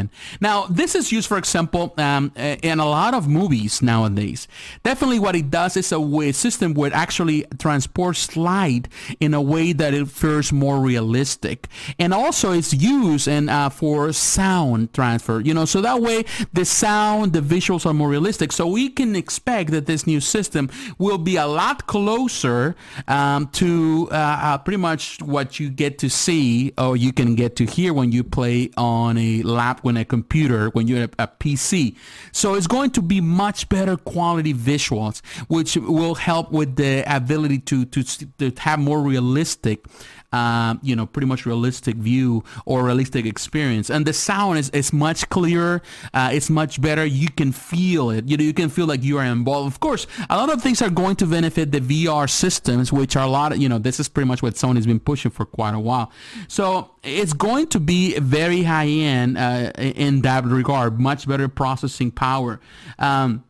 environment. 0.00 0.40
Now, 0.40 0.66
this 0.66 0.94
is 0.94 1.12
used, 1.12 1.28
for 1.28 1.38
example, 1.38 1.94
um, 1.98 2.32
in 2.36 2.80
a 2.80 2.86
lot 2.86 3.14
of 3.14 3.28
movies 3.28 3.82
nowadays. 3.82 4.48
Definitely 4.82 5.18
what 5.18 5.36
it 5.36 5.50
does 5.50 5.76
is 5.76 5.92
a 5.92 6.00
way, 6.00 6.32
system 6.32 6.74
where 6.74 6.88
it 6.88 6.94
actually 6.94 7.44
transports 7.58 8.36
light 8.36 8.88
in 9.20 9.34
a 9.34 9.42
way 9.42 9.72
that 9.72 9.94
it 9.94 10.08
feels 10.08 10.52
more 10.52 10.80
realistic. 10.80 11.68
And 11.98 12.14
also 12.14 12.52
it's 12.52 12.72
used 12.72 13.28
in, 13.28 13.48
uh, 13.48 13.70
for 13.70 14.12
sound 14.12 14.92
transfer, 14.92 15.40
you 15.40 15.54
know, 15.54 15.64
so 15.64 15.80
that 15.80 16.00
way 16.00 16.24
the 16.52 16.64
sound, 16.64 17.32
the 17.32 17.40
visuals 17.40 17.86
are 17.86 17.94
more 17.94 18.08
realistic. 18.08 18.52
So 18.52 18.66
we 18.66 18.88
can 18.88 19.16
expect 19.16 19.70
that 19.70 19.86
this 19.86 20.06
new 20.06 20.20
system 20.20 20.70
will 20.98 21.18
be 21.18 21.36
a 21.36 21.46
lot 21.46 21.86
closer 21.86 22.76
um, 23.08 23.48
to 23.48 24.08
uh, 24.10 24.14
uh, 24.14 24.58
pretty 24.58 24.78
much 24.78 25.20
what 25.22 25.60
you 25.60 25.68
get 25.68 25.98
to 25.98 26.08
see 26.08 26.72
or 26.78 26.96
you 26.96 27.12
can 27.12 27.34
get 27.34 27.56
to 27.56 27.64
hear 27.64 27.92
when 27.92 28.12
you 28.12 28.24
play 28.24 28.70
on 28.76 29.18
a 29.18 29.42
lap 29.42 29.84
when 29.90 29.96
a 29.96 30.04
computer, 30.04 30.68
when 30.70 30.86
you're 30.86 31.04
a, 31.04 31.10
a 31.18 31.28
PC. 31.28 31.96
So 32.32 32.54
it's 32.54 32.68
going 32.68 32.92
to 32.92 33.02
be 33.02 33.20
much 33.20 33.68
better 33.68 33.96
quality 33.96 34.54
visuals, 34.54 35.20
which 35.48 35.76
will 35.76 36.14
help 36.14 36.52
with 36.52 36.76
the 36.76 37.02
ability 37.12 37.58
to, 37.70 37.84
to, 37.86 38.02
to 38.38 38.52
have 38.60 38.78
more 38.78 39.02
realistic 39.02 39.84
uh, 40.32 40.74
you 40.82 40.94
know, 40.94 41.06
pretty 41.06 41.26
much 41.26 41.46
realistic 41.46 41.96
view 41.96 42.44
or 42.64 42.84
realistic 42.84 43.26
experience. 43.26 43.90
And 43.90 44.06
the 44.06 44.12
sound 44.12 44.58
is, 44.58 44.70
is 44.70 44.92
much 44.92 45.28
clearer. 45.28 45.82
Uh, 46.14 46.30
it's 46.32 46.48
much 46.50 46.80
better. 46.80 47.04
You 47.04 47.28
can 47.30 47.52
feel 47.52 48.10
it. 48.10 48.28
You 48.28 48.36
know, 48.36 48.44
you 48.44 48.54
can 48.54 48.68
feel 48.68 48.86
like 48.86 49.02
you 49.02 49.18
are 49.18 49.24
involved. 49.24 49.72
Of 49.72 49.80
course, 49.80 50.06
a 50.28 50.36
lot 50.36 50.52
of 50.52 50.62
things 50.62 50.82
are 50.82 50.90
going 50.90 51.16
to 51.16 51.26
benefit 51.26 51.72
the 51.72 51.80
VR 51.80 52.28
systems, 52.30 52.92
which 52.92 53.16
are 53.16 53.24
a 53.24 53.30
lot 53.30 53.52
of, 53.52 53.58
you 53.58 53.68
know, 53.68 53.78
this 53.78 53.98
is 53.98 54.08
pretty 54.08 54.28
much 54.28 54.42
what 54.42 54.54
Sony's 54.54 54.86
been 54.86 55.00
pushing 55.00 55.30
for 55.30 55.44
quite 55.44 55.74
a 55.74 55.80
while. 55.80 56.12
So 56.48 56.92
it's 57.02 57.32
going 57.32 57.66
to 57.68 57.80
be 57.80 58.18
very 58.18 58.62
high 58.62 58.86
end 58.86 59.38
uh, 59.38 59.72
in 59.78 60.22
that 60.22 60.44
regard, 60.44 61.00
much 61.00 61.26
better 61.26 61.48
processing 61.48 62.10
power. 62.10 62.60
Um, 62.98 63.44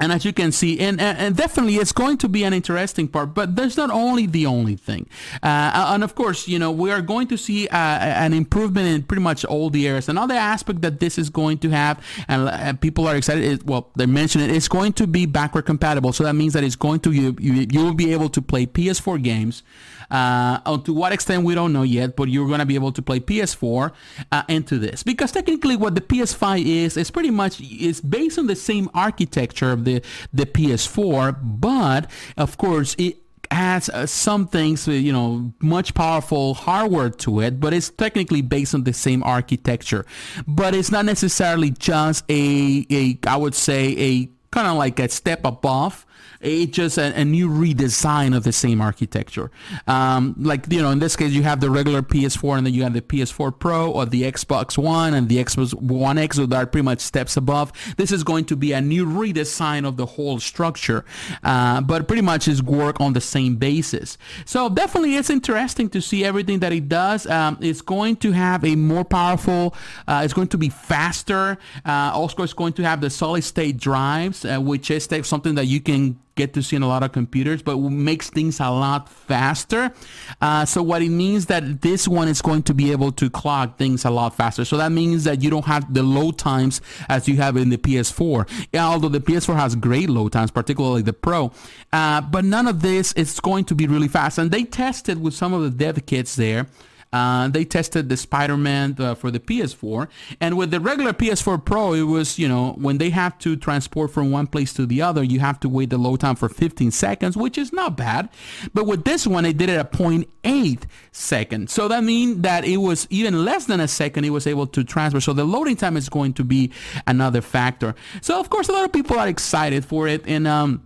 and 0.00 0.12
as 0.12 0.24
you 0.24 0.32
can 0.32 0.50
see, 0.50 0.80
and, 0.80 0.98
and 1.00 1.36
definitely 1.36 1.76
it's 1.76 1.92
going 1.92 2.16
to 2.18 2.28
be 2.28 2.42
an 2.44 2.54
interesting 2.54 3.06
part, 3.06 3.34
but 3.34 3.54
there's 3.54 3.76
not 3.76 3.90
only 3.90 4.26
the 4.26 4.46
only 4.46 4.74
thing. 4.74 5.06
Uh, 5.42 5.92
and 5.92 6.02
of 6.02 6.14
course, 6.14 6.48
you 6.48 6.58
know, 6.58 6.70
we 6.70 6.90
are 6.90 7.02
going 7.02 7.28
to 7.28 7.36
see 7.36 7.68
uh, 7.68 7.76
an 7.76 8.32
improvement 8.32 8.88
in 8.88 9.02
pretty 9.02 9.22
much 9.22 9.44
all 9.44 9.68
the 9.68 9.86
areas. 9.86 10.08
Another 10.08 10.34
aspect 10.34 10.80
that 10.80 11.00
this 11.00 11.18
is 11.18 11.28
going 11.28 11.58
to 11.58 11.68
have, 11.68 12.02
and 12.28 12.48
uh, 12.48 12.72
people 12.74 13.06
are 13.06 13.14
excited, 13.14 13.44
is, 13.44 13.62
well, 13.64 13.90
they 13.94 14.06
mentioned 14.06 14.42
it, 14.42 14.50
it's 14.50 14.68
going 14.68 14.94
to 14.94 15.06
be 15.06 15.26
backward 15.26 15.66
compatible. 15.66 16.14
So 16.14 16.24
that 16.24 16.34
means 16.34 16.54
that 16.54 16.64
it's 16.64 16.76
going 16.76 17.00
to, 17.00 17.12
you, 17.12 17.36
you, 17.38 17.66
you 17.70 17.84
will 17.84 17.94
be 17.94 18.12
able 18.12 18.30
to 18.30 18.40
play 18.40 18.64
PS4 18.64 19.22
games 19.22 19.62
uh, 20.10 20.78
to 20.78 20.92
what 20.92 21.12
extent 21.12 21.44
we 21.44 21.54
don't 21.54 21.72
know 21.72 21.82
yet, 21.82 22.16
but 22.16 22.28
you're 22.28 22.46
going 22.46 22.58
to 22.58 22.66
be 22.66 22.74
able 22.74 22.92
to 22.92 23.02
play 23.02 23.20
PS4 23.20 23.92
uh, 24.32 24.42
into 24.48 24.78
this 24.78 25.02
because 25.02 25.32
technically 25.32 25.76
what 25.76 25.94
the 25.94 26.00
PS5 26.00 26.64
is 26.64 26.96
is 26.96 27.10
pretty 27.10 27.30
much 27.30 27.60
is 27.60 28.00
based 28.00 28.38
on 28.38 28.46
the 28.46 28.56
same 28.56 28.90
architecture 28.94 29.70
of 29.70 29.84
the 29.84 29.89
the 30.32 30.46
PS4, 30.46 31.36
but 31.42 32.08
of 32.36 32.56
course 32.56 32.94
it 32.98 33.16
has 33.50 33.88
uh, 33.88 34.06
some 34.06 34.46
things, 34.46 34.86
uh, 34.86 34.92
you 34.92 35.12
know, 35.12 35.52
much 35.60 35.92
powerful 35.94 36.54
hardware 36.54 37.10
to 37.10 37.40
it, 37.40 37.58
but 37.58 37.74
it's 37.74 37.90
technically 37.90 38.42
based 38.42 38.74
on 38.74 38.84
the 38.84 38.92
same 38.92 39.22
architecture. 39.24 40.06
But 40.46 40.74
it's 40.74 40.92
not 40.92 41.04
necessarily 41.04 41.70
just 41.70 42.24
a, 42.28 42.86
a 42.90 43.18
I 43.26 43.36
would 43.36 43.54
say, 43.54 43.96
a 43.98 44.30
kind 44.52 44.68
of 44.68 44.76
like 44.76 44.98
a 45.00 45.08
step 45.08 45.44
above 45.44 46.06
it's 46.40 46.72
just 46.72 46.98
a, 46.98 47.20
a, 47.20 47.24
new 47.24 47.48
redesign 47.48 48.36
of 48.36 48.44
the 48.44 48.52
same 48.52 48.80
architecture. 48.80 49.50
Um, 49.86 50.34
like, 50.38 50.70
you 50.72 50.80
know, 50.80 50.90
in 50.90 50.98
this 50.98 51.16
case, 51.16 51.32
you 51.32 51.42
have 51.42 51.60
the 51.60 51.70
regular 51.70 52.02
PS4 52.02 52.58
and 52.58 52.66
then 52.66 52.74
you 52.74 52.82
have 52.82 52.94
the 52.94 53.02
PS4 53.02 53.58
Pro 53.58 53.90
or 53.90 54.06
the 54.06 54.22
Xbox 54.22 54.78
One 54.78 55.14
and 55.14 55.28
the 55.28 55.36
Xbox 55.36 55.74
One 55.74 56.18
X 56.18 56.36
that 56.36 56.52
are 56.52 56.66
pretty 56.66 56.84
much 56.84 57.00
steps 57.00 57.36
above. 57.36 57.72
This 57.96 58.12
is 58.12 58.24
going 58.24 58.46
to 58.46 58.56
be 58.56 58.72
a 58.72 58.80
new 58.80 59.06
redesign 59.06 59.86
of 59.86 59.96
the 59.96 60.06
whole 60.06 60.40
structure, 60.40 61.04
uh, 61.42 61.80
but 61.82 62.06
pretty 62.08 62.22
much 62.22 62.48
is 62.48 62.62
work 62.62 63.00
on 63.00 63.12
the 63.12 63.20
same 63.20 63.56
basis. 63.56 64.16
So 64.44 64.68
definitely 64.68 65.16
it's 65.16 65.30
interesting 65.30 65.88
to 65.90 66.00
see 66.00 66.24
everything 66.24 66.60
that 66.60 66.72
it 66.72 66.88
does. 66.88 67.26
Um, 67.26 67.58
it's 67.60 67.82
going 67.82 68.16
to 68.16 68.32
have 68.32 68.64
a 68.64 68.76
more 68.76 69.04
powerful, 69.04 69.74
uh, 70.08 70.22
it's 70.24 70.34
going 70.34 70.48
to 70.48 70.58
be 70.58 70.68
faster. 70.68 71.58
Uh, 71.84 72.12
also, 72.14 72.42
it's 72.42 72.52
going 72.52 72.72
to 72.74 72.82
have 72.82 73.00
the 73.00 73.10
solid 73.10 73.42
state 73.44 73.76
drives, 73.76 74.44
uh, 74.44 74.58
which 74.58 74.90
is 74.90 75.08
something 75.22 75.54
that 75.56 75.66
you 75.66 75.80
can 75.80 76.09
get 76.36 76.54
to 76.54 76.62
see 76.62 76.76
in 76.76 76.82
a 76.82 76.88
lot 76.88 77.02
of 77.02 77.12
computers, 77.12 77.62
but 77.62 77.76
makes 77.78 78.30
things 78.30 78.60
a 78.60 78.70
lot 78.70 79.08
faster. 79.08 79.92
Uh, 80.40 80.64
so 80.64 80.82
what 80.82 81.02
it 81.02 81.10
means 81.10 81.46
that 81.46 81.82
this 81.82 82.08
one 82.08 82.28
is 82.28 82.40
going 82.40 82.62
to 82.62 82.72
be 82.72 82.92
able 82.92 83.12
to 83.12 83.28
clock 83.28 83.76
things 83.76 84.04
a 84.04 84.10
lot 84.10 84.34
faster. 84.34 84.64
So 84.64 84.76
that 84.78 84.90
means 84.90 85.24
that 85.24 85.42
you 85.42 85.50
don't 85.50 85.66
have 85.66 85.92
the 85.92 86.02
load 86.02 86.38
times 86.38 86.80
as 87.08 87.28
you 87.28 87.36
have 87.36 87.56
in 87.56 87.68
the 87.68 87.76
PS4. 87.76 88.48
Yeah, 88.72 88.86
although 88.86 89.08
the 89.08 89.20
PS4 89.20 89.56
has 89.56 89.74
great 89.76 90.08
load 90.08 90.32
times, 90.32 90.50
particularly 90.50 91.02
the 91.02 91.12
Pro, 91.12 91.52
uh, 91.92 92.20
but 92.22 92.44
none 92.44 92.66
of 92.66 92.80
this 92.80 93.12
is 93.12 93.38
going 93.40 93.64
to 93.66 93.74
be 93.74 93.86
really 93.86 94.08
fast. 94.08 94.38
And 94.38 94.50
they 94.50 94.64
tested 94.64 95.20
with 95.20 95.34
some 95.34 95.52
of 95.52 95.62
the 95.62 95.70
dev 95.70 96.06
kits 96.06 96.36
there 96.36 96.66
uh, 97.12 97.48
they 97.48 97.64
tested 97.64 98.08
the 98.08 98.16
Spider-Man 98.16 98.96
uh, 98.98 99.14
for 99.14 99.30
the 99.30 99.40
PS4, 99.40 100.08
and 100.40 100.56
with 100.56 100.70
the 100.70 100.80
regular 100.80 101.12
PS4 101.12 101.64
Pro, 101.64 101.92
it 101.92 102.02
was 102.02 102.38
you 102.38 102.48
know 102.48 102.72
when 102.72 102.98
they 102.98 103.10
have 103.10 103.38
to 103.40 103.56
transport 103.56 104.10
from 104.10 104.30
one 104.30 104.46
place 104.46 104.72
to 104.74 104.86
the 104.86 105.02
other, 105.02 105.22
you 105.22 105.40
have 105.40 105.58
to 105.60 105.68
wait 105.68 105.90
the 105.90 105.98
load 105.98 106.20
time 106.20 106.36
for 106.36 106.48
15 106.48 106.90
seconds, 106.90 107.36
which 107.36 107.58
is 107.58 107.72
not 107.72 107.96
bad. 107.96 108.28
But 108.72 108.86
with 108.86 109.04
this 109.04 109.26
one, 109.26 109.44
they 109.44 109.52
did 109.52 109.68
it 109.68 109.78
at 109.78 109.92
0.8 109.92 110.82
seconds, 111.12 111.72
so 111.72 111.88
that 111.88 112.04
means 112.04 112.42
that 112.42 112.64
it 112.64 112.78
was 112.78 113.06
even 113.10 113.44
less 113.44 113.66
than 113.66 113.80
a 113.80 113.88
second. 113.88 114.24
It 114.24 114.30
was 114.30 114.46
able 114.46 114.66
to 114.68 114.84
transfer, 114.84 115.20
so 115.20 115.32
the 115.32 115.44
loading 115.44 115.76
time 115.76 115.96
is 115.96 116.08
going 116.08 116.34
to 116.34 116.44
be 116.44 116.70
another 117.06 117.40
factor. 117.40 117.94
So 118.20 118.38
of 118.38 118.50
course, 118.50 118.68
a 118.68 118.72
lot 118.72 118.84
of 118.84 118.92
people 118.92 119.18
are 119.18 119.28
excited 119.28 119.84
for 119.84 120.06
it, 120.06 120.22
and 120.26 120.46
um, 120.46 120.82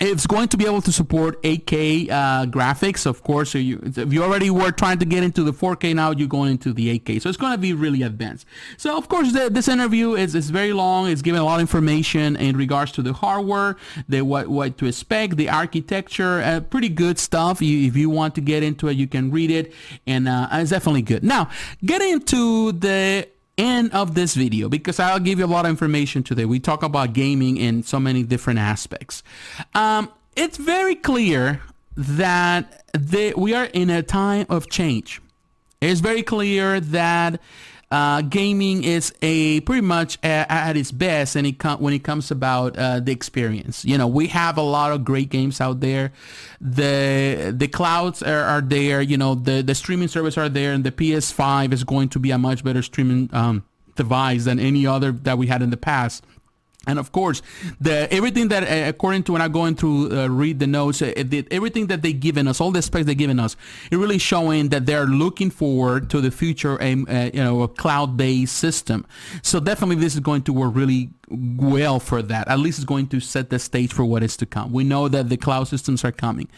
it's 0.00 0.26
going 0.26 0.48
to 0.48 0.56
be 0.56 0.66
able 0.66 0.82
to 0.82 0.92
support 0.92 1.42
8K 1.42 2.10
uh, 2.10 2.46
graphics, 2.46 3.06
of 3.06 3.22
course. 3.22 3.50
So 3.50 3.58
you, 3.58 3.80
if 3.84 4.12
you 4.12 4.22
already 4.22 4.50
were 4.50 4.70
trying 4.70 4.98
to 4.98 5.04
get 5.06 5.22
into 5.22 5.42
the 5.42 5.52
4K, 5.52 5.94
now 5.94 6.10
you're 6.10 6.28
going 6.28 6.52
into 6.52 6.72
the 6.72 6.98
8K. 6.98 7.22
So 7.22 7.28
it's 7.28 7.38
going 7.38 7.52
to 7.52 7.58
be 7.58 7.72
really 7.72 8.02
advanced. 8.02 8.46
So 8.76 8.96
of 8.96 9.08
course, 9.08 9.32
the, 9.32 9.48
this 9.50 9.68
interview 9.68 10.14
is, 10.14 10.34
is 10.34 10.50
very 10.50 10.72
long. 10.72 11.08
It's 11.08 11.22
giving 11.22 11.40
a 11.40 11.44
lot 11.44 11.56
of 11.56 11.60
information 11.60 12.36
in 12.36 12.56
regards 12.56 12.92
to 12.92 13.02
the 13.02 13.12
hardware, 13.12 13.76
the 14.08 14.22
what 14.22 14.48
what 14.48 14.78
to 14.78 14.86
expect, 14.86 15.36
the 15.36 15.48
architecture. 15.48 16.40
Uh, 16.42 16.60
pretty 16.60 16.88
good 16.88 17.18
stuff. 17.18 17.62
You, 17.62 17.86
if 17.86 17.96
you 17.96 18.10
want 18.10 18.34
to 18.36 18.40
get 18.40 18.62
into 18.62 18.88
it, 18.88 18.96
you 18.96 19.06
can 19.06 19.30
read 19.30 19.50
it, 19.50 19.72
and 20.06 20.28
uh, 20.28 20.48
it's 20.52 20.70
definitely 20.70 21.02
good. 21.02 21.24
Now, 21.24 21.50
getting 21.84 22.10
into 22.10 22.72
the 22.72 23.28
end 23.58 23.92
of 23.92 24.14
this 24.14 24.34
video 24.34 24.68
because 24.68 25.00
I'll 25.00 25.18
give 25.20 25.38
you 25.38 25.44
a 25.44 25.48
lot 25.48 25.64
of 25.64 25.70
information 25.70 26.22
today. 26.22 26.44
We 26.44 26.60
talk 26.60 26.82
about 26.82 27.12
gaming 27.12 27.56
in 27.56 27.82
so 27.82 27.98
many 27.98 28.22
different 28.22 28.58
aspects. 28.58 29.22
Um, 29.74 30.10
it's 30.34 30.58
very 30.58 30.94
clear 30.94 31.62
that 31.96 32.82
we 33.36 33.54
are 33.54 33.64
in 33.64 33.90
a 33.90 34.02
time 34.02 34.46
of 34.50 34.68
change. 34.68 35.22
It's 35.80 36.00
very 36.00 36.22
clear 36.22 36.80
that 36.80 37.40
uh, 37.90 38.20
gaming 38.22 38.82
is 38.82 39.14
a 39.22 39.60
pretty 39.60 39.82
much 39.82 40.18
a, 40.24 40.50
at 40.50 40.76
its 40.76 40.90
best 40.90 41.36
and 41.36 41.46
it 41.46 41.62
when 41.80 41.94
it 41.94 42.02
comes 42.02 42.30
about 42.30 42.76
uh, 42.76 42.98
the 43.00 43.12
experience. 43.12 43.84
You 43.84 43.96
know, 43.96 44.08
we 44.08 44.26
have 44.28 44.58
a 44.58 44.62
lot 44.62 44.92
of 44.92 45.04
great 45.04 45.28
games 45.30 45.60
out 45.60 45.80
there. 45.80 46.12
The 46.60 47.54
the 47.56 47.68
clouds 47.68 48.22
are, 48.22 48.42
are 48.42 48.60
there. 48.60 49.00
You 49.00 49.16
know, 49.16 49.34
the 49.36 49.62
the 49.62 49.74
streaming 49.74 50.08
service 50.08 50.36
are 50.36 50.48
there, 50.48 50.72
and 50.72 50.82
the 50.82 50.90
PS5 50.90 51.72
is 51.72 51.84
going 51.84 52.08
to 52.10 52.18
be 52.18 52.32
a 52.32 52.38
much 52.38 52.64
better 52.64 52.82
streaming 52.82 53.30
um, 53.32 53.64
device 53.94 54.44
than 54.44 54.58
any 54.58 54.86
other 54.86 55.12
that 55.12 55.38
we 55.38 55.46
had 55.46 55.62
in 55.62 55.70
the 55.70 55.76
past. 55.76 56.24
And 56.86 56.98
of 56.98 57.12
course, 57.12 57.42
the 57.80 58.12
everything 58.12 58.48
that, 58.48 58.62
uh, 58.62 58.88
according 58.88 59.24
to 59.24 59.32
when 59.32 59.42
I'm 59.42 59.52
going 59.52 59.74
to 59.76 60.20
uh, 60.20 60.28
read 60.28 60.58
the 60.58 60.66
notes, 60.66 61.02
uh, 61.02 61.12
everything 61.50 61.88
that 61.88 62.02
they've 62.02 62.18
given 62.18 62.46
us, 62.48 62.60
all 62.60 62.70
the 62.70 62.82
specs 62.82 63.06
they've 63.06 63.18
given 63.18 63.40
us, 63.40 63.56
it 63.90 63.96
really 63.96 64.18
showing 64.18 64.68
that 64.70 64.86
they're 64.86 65.06
looking 65.06 65.50
forward 65.50 66.10
to 66.10 66.20
the 66.20 66.30
future, 66.30 66.80
um, 66.82 67.06
uh, 67.10 67.30
you 67.34 67.42
know, 67.42 67.62
a 67.62 67.68
cloud-based 67.68 68.56
system. 68.56 69.04
So 69.42 69.60
definitely, 69.60 69.96
this 69.96 70.14
is 70.14 70.20
going 70.20 70.42
to 70.42 70.52
work 70.52 70.74
really 70.74 71.10
well 71.28 71.98
for 71.98 72.22
that. 72.22 72.48
At 72.48 72.60
least 72.60 72.78
it's 72.78 72.84
going 72.84 73.08
to 73.08 73.20
set 73.20 73.50
the 73.50 73.58
stage 73.58 73.92
for 73.92 74.04
what 74.04 74.22
is 74.22 74.36
to 74.38 74.46
come. 74.46 74.72
We 74.72 74.84
know 74.84 75.08
that 75.08 75.28
the 75.28 75.36
cloud 75.36 75.68
systems 75.68 76.04
are 76.04 76.12
coming. 76.12 76.48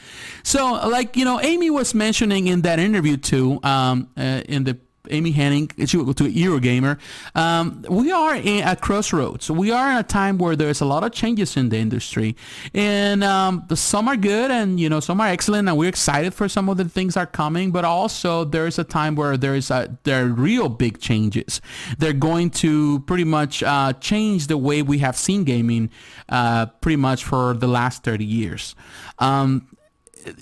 So, 0.42 0.72
like 0.88 1.16
you 1.16 1.24
know, 1.24 1.40
Amy 1.40 1.70
was 1.70 1.94
mentioning 1.94 2.46
in 2.48 2.62
that 2.62 2.78
interview 2.78 3.16
too, 3.16 3.60
um, 3.62 4.08
uh, 4.16 4.42
in 4.48 4.64
the 4.64 4.78
Amy 5.10 5.32
Hennig 5.32 5.74
to 5.88 6.04
Eurogamer. 6.04 6.98
Um, 7.34 7.84
we 7.88 8.12
are 8.12 8.36
in, 8.36 8.62
at 8.62 8.80
crossroads. 8.80 9.50
We 9.50 9.70
are 9.70 9.90
in 9.90 9.98
a 9.98 10.02
time 10.02 10.38
where 10.38 10.56
there's 10.56 10.80
a 10.80 10.84
lot 10.84 11.04
of 11.04 11.12
changes 11.12 11.56
in 11.56 11.68
the 11.68 11.78
industry, 11.78 12.36
and 12.74 13.24
um, 13.24 13.66
some 13.74 14.08
are 14.08 14.16
good, 14.16 14.50
and 14.50 14.78
you 14.78 14.88
know 14.88 15.00
some 15.00 15.20
are 15.20 15.28
excellent, 15.28 15.68
and 15.68 15.76
we're 15.76 15.88
excited 15.88 16.34
for 16.34 16.48
some 16.48 16.68
of 16.68 16.76
the 16.76 16.88
things 16.88 17.16
are 17.16 17.26
coming. 17.26 17.70
But 17.70 17.84
also 17.84 18.44
there's 18.44 18.78
a 18.78 18.84
time 18.84 19.14
where 19.14 19.36
there's 19.36 19.70
a, 19.70 19.96
there 20.04 20.24
are 20.24 20.28
real 20.28 20.68
big 20.68 21.00
changes. 21.00 21.60
They're 21.98 22.12
going 22.12 22.50
to 22.62 23.00
pretty 23.00 23.24
much 23.24 23.62
uh, 23.62 23.92
change 23.94 24.46
the 24.46 24.56
way 24.58 24.82
we 24.82 24.98
have 24.98 25.16
seen 25.16 25.44
gaming, 25.44 25.90
uh, 26.28 26.66
pretty 26.66 26.96
much 26.96 27.24
for 27.24 27.54
the 27.54 27.68
last 27.68 28.04
30 28.04 28.24
years. 28.24 28.74
Um, 29.18 29.68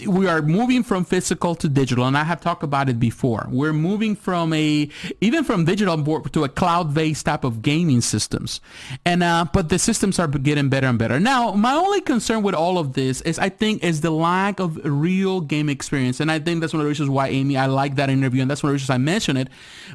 we 0.07 0.27
are 0.27 0.43
moving 0.43 0.83
from 0.83 1.05
physical 1.05 1.55
to 1.55 1.69
digital 1.69 2.05
and 2.07 2.17
i 2.17 2.25
have 2.25 2.41
talked 2.41 2.62
about 2.62 2.89
it 2.89 2.99
before. 2.99 3.47
We're 3.51 3.73
moving 3.73 4.17
from 4.17 4.53
a 4.53 4.89
even 5.21 5.45
from 5.45 5.65
digital 5.65 5.97
board 5.97 6.33
to 6.33 6.45
a 6.45 6.49
cloud-based 6.49 7.27
type 7.27 7.45
of 7.45 7.62
gaming 7.62 8.01
systems. 8.01 8.61
And 9.05 9.23
uh, 9.23 9.47
but 9.53 9.69
the 9.69 9.79
systems 9.79 10.19
are 10.19 10.29
getting 10.29 10.69
better 10.69 10.87
and 10.87 10.99
better. 10.99 11.19
Now 11.21 11.53
my 11.53 11.75
only 11.75 12.01
concern 12.01 12.43
with 12.43 12.55
all 12.55 12.79
of 12.79 12.95
this 12.95 13.21
is 13.23 13.39
i 13.39 13.49
think 13.49 13.83
is 13.83 14.01
the 14.01 14.11
lack 14.11 14.61
of 14.61 14.79
real 14.85 15.41
game 15.41 15.69
experience. 15.69 16.21
And 16.21 16.31
i 16.31 16.39
think 16.39 16.61
that's 16.61 16.73
one 16.73 16.81
of 16.81 16.85
the 16.85 16.89
reasons 16.89 17.11
why 17.11 17.29
amy 17.29 17.57
i 17.57 17.67
like 17.67 17.97
that 17.97 18.11
interview 18.11 18.43
and 18.43 18.51
that's 18.51 18.62
one 18.62 18.71
of 18.71 18.73
the 18.73 18.75
reasons 18.75 18.91
i 18.91 18.99
mentioned 18.99 19.39
it 19.39 19.49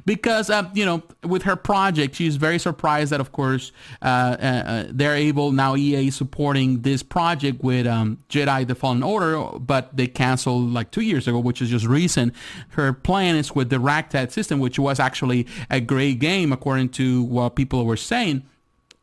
because 0.06 0.50
uh, 0.50 0.70
you 0.74 0.86
know 0.86 1.02
with 1.24 1.44
her 1.44 1.56
project 1.56 2.16
she's 2.16 2.36
very 2.36 2.60
surprised 2.60 3.12
that 3.12 3.20
of 3.20 3.32
course 3.32 3.72
uh, 4.02 4.06
uh, 4.06 4.46
uh 4.46 4.84
they're 4.90 5.16
able 5.16 5.52
now 5.52 5.76
ea 5.76 6.10
supporting 6.12 6.82
this 6.82 7.02
project 7.04 7.64
with 7.64 7.88
um, 7.88 8.18
jedi 8.30 8.68
the 8.68 8.76
fallen 8.76 9.04
order 9.04 9.42
but 9.60 9.81
but 9.82 9.96
they 9.98 10.08
canceled 10.08 10.72
like 10.72 10.92
two 10.92 11.02
years 11.02 11.28
ago, 11.28 11.40
which 11.40 11.62
is 11.62 11.70
just 11.70 11.86
recent. 11.86 12.34
Her 12.70 12.94
plan 12.94 13.36
is 13.36 13.56
with 13.56 13.70
the 13.70 13.80
Ragtag 13.80 14.32
system, 14.32 14.60
which 14.60 14.78
was 14.78 15.00
actually 15.00 15.48
a 15.70 15.80
great 15.82 16.20
game 16.20 16.54
according 16.54 16.90
to 16.90 17.24
what 17.24 17.56
people 17.56 17.86
were 17.86 17.98
saying. 17.98 18.44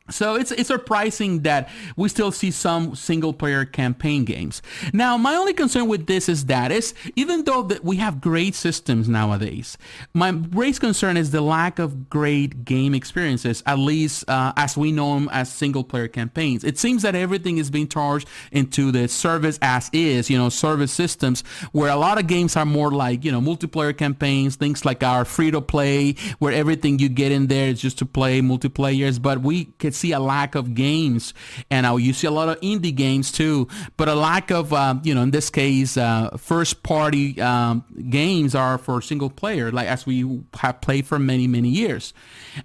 So 0.09 0.35
it's 0.35 0.51
it's 0.51 0.67
surprising 0.67 1.41
that 1.43 1.69
we 1.95 2.09
still 2.09 2.31
see 2.31 2.51
some 2.51 2.95
single 2.95 3.33
player 3.33 3.65
campaign 3.65 4.25
games. 4.25 4.61
Now, 4.93 5.17
my 5.17 5.35
only 5.35 5.53
concern 5.53 5.87
with 5.87 6.07
this 6.07 6.29
is 6.29 6.45
that 6.45 6.71
is 6.71 6.93
even 7.15 7.43
though 7.43 7.63
that 7.63 7.83
we 7.83 7.97
have 7.97 8.21
great 8.21 8.55
systems 8.55 9.07
nowadays, 9.07 9.77
my 10.13 10.31
great 10.31 10.79
concern 10.79 11.17
is 11.17 11.31
the 11.31 11.41
lack 11.41 11.79
of 11.79 12.09
great 12.09 12.65
game 12.65 12.93
experiences, 12.93 13.63
at 13.65 13.79
least 13.79 14.29
uh, 14.29 14.53
as 14.55 14.77
we 14.77 14.91
know 14.91 15.15
them 15.15 15.29
as 15.31 15.51
single 15.51 15.83
player 15.83 16.07
campaigns. 16.07 16.63
It 16.63 16.77
seems 16.77 17.01
that 17.03 17.15
everything 17.15 17.57
is 17.57 17.69
being 17.69 17.87
charged 17.87 18.27
into 18.51 18.91
the 18.91 19.07
service 19.07 19.57
as 19.61 19.89
is, 19.93 20.29
you 20.29 20.37
know, 20.37 20.49
service 20.49 20.91
systems 20.91 21.41
where 21.71 21.91
a 21.91 21.95
lot 21.95 22.19
of 22.19 22.27
games 22.27 22.55
are 22.55 22.65
more 22.65 22.91
like, 22.91 23.23
you 23.25 23.31
know, 23.31 23.41
multiplayer 23.41 23.95
campaigns, 23.97 24.55
things 24.55 24.85
like 24.85 25.03
our 25.03 25.25
free 25.25 25.51
to 25.51 25.61
play 25.61 26.15
where 26.39 26.53
everything 26.53 26.99
you 26.99 27.09
get 27.09 27.31
in 27.31 27.47
there 27.47 27.69
is 27.69 27.81
just 27.81 27.97
to 27.99 28.05
play 28.05 28.41
multiplayers, 28.41 29.21
but 29.21 29.41
we 29.41 29.65
could 29.65 29.93
see 29.99 30.11
a 30.11 30.19
lack 30.19 30.55
of 30.55 30.73
games, 30.73 31.33
and 31.69 31.85
uh, 31.85 31.95
you 31.95 32.13
see 32.13 32.27
a 32.27 32.31
lot 32.31 32.49
of 32.49 32.59
indie 32.61 32.95
games 32.95 33.31
too, 33.31 33.67
but 33.97 34.07
a 34.07 34.15
lack 34.15 34.51
of, 34.51 34.73
uh, 34.73 34.95
you 35.03 35.13
know, 35.13 35.21
in 35.21 35.31
this 35.31 35.49
case, 35.49 35.97
uh, 35.97 36.29
first 36.37 36.83
party 36.83 37.39
um, 37.41 37.83
games 38.09 38.55
are 38.55 38.77
for 38.77 39.01
single 39.01 39.29
player, 39.29 39.71
like 39.71 39.87
as 39.87 40.05
we 40.05 40.41
have 40.55 40.81
played 40.81 41.05
for 41.05 41.19
many, 41.19 41.47
many 41.47 41.69
years. 41.69 42.13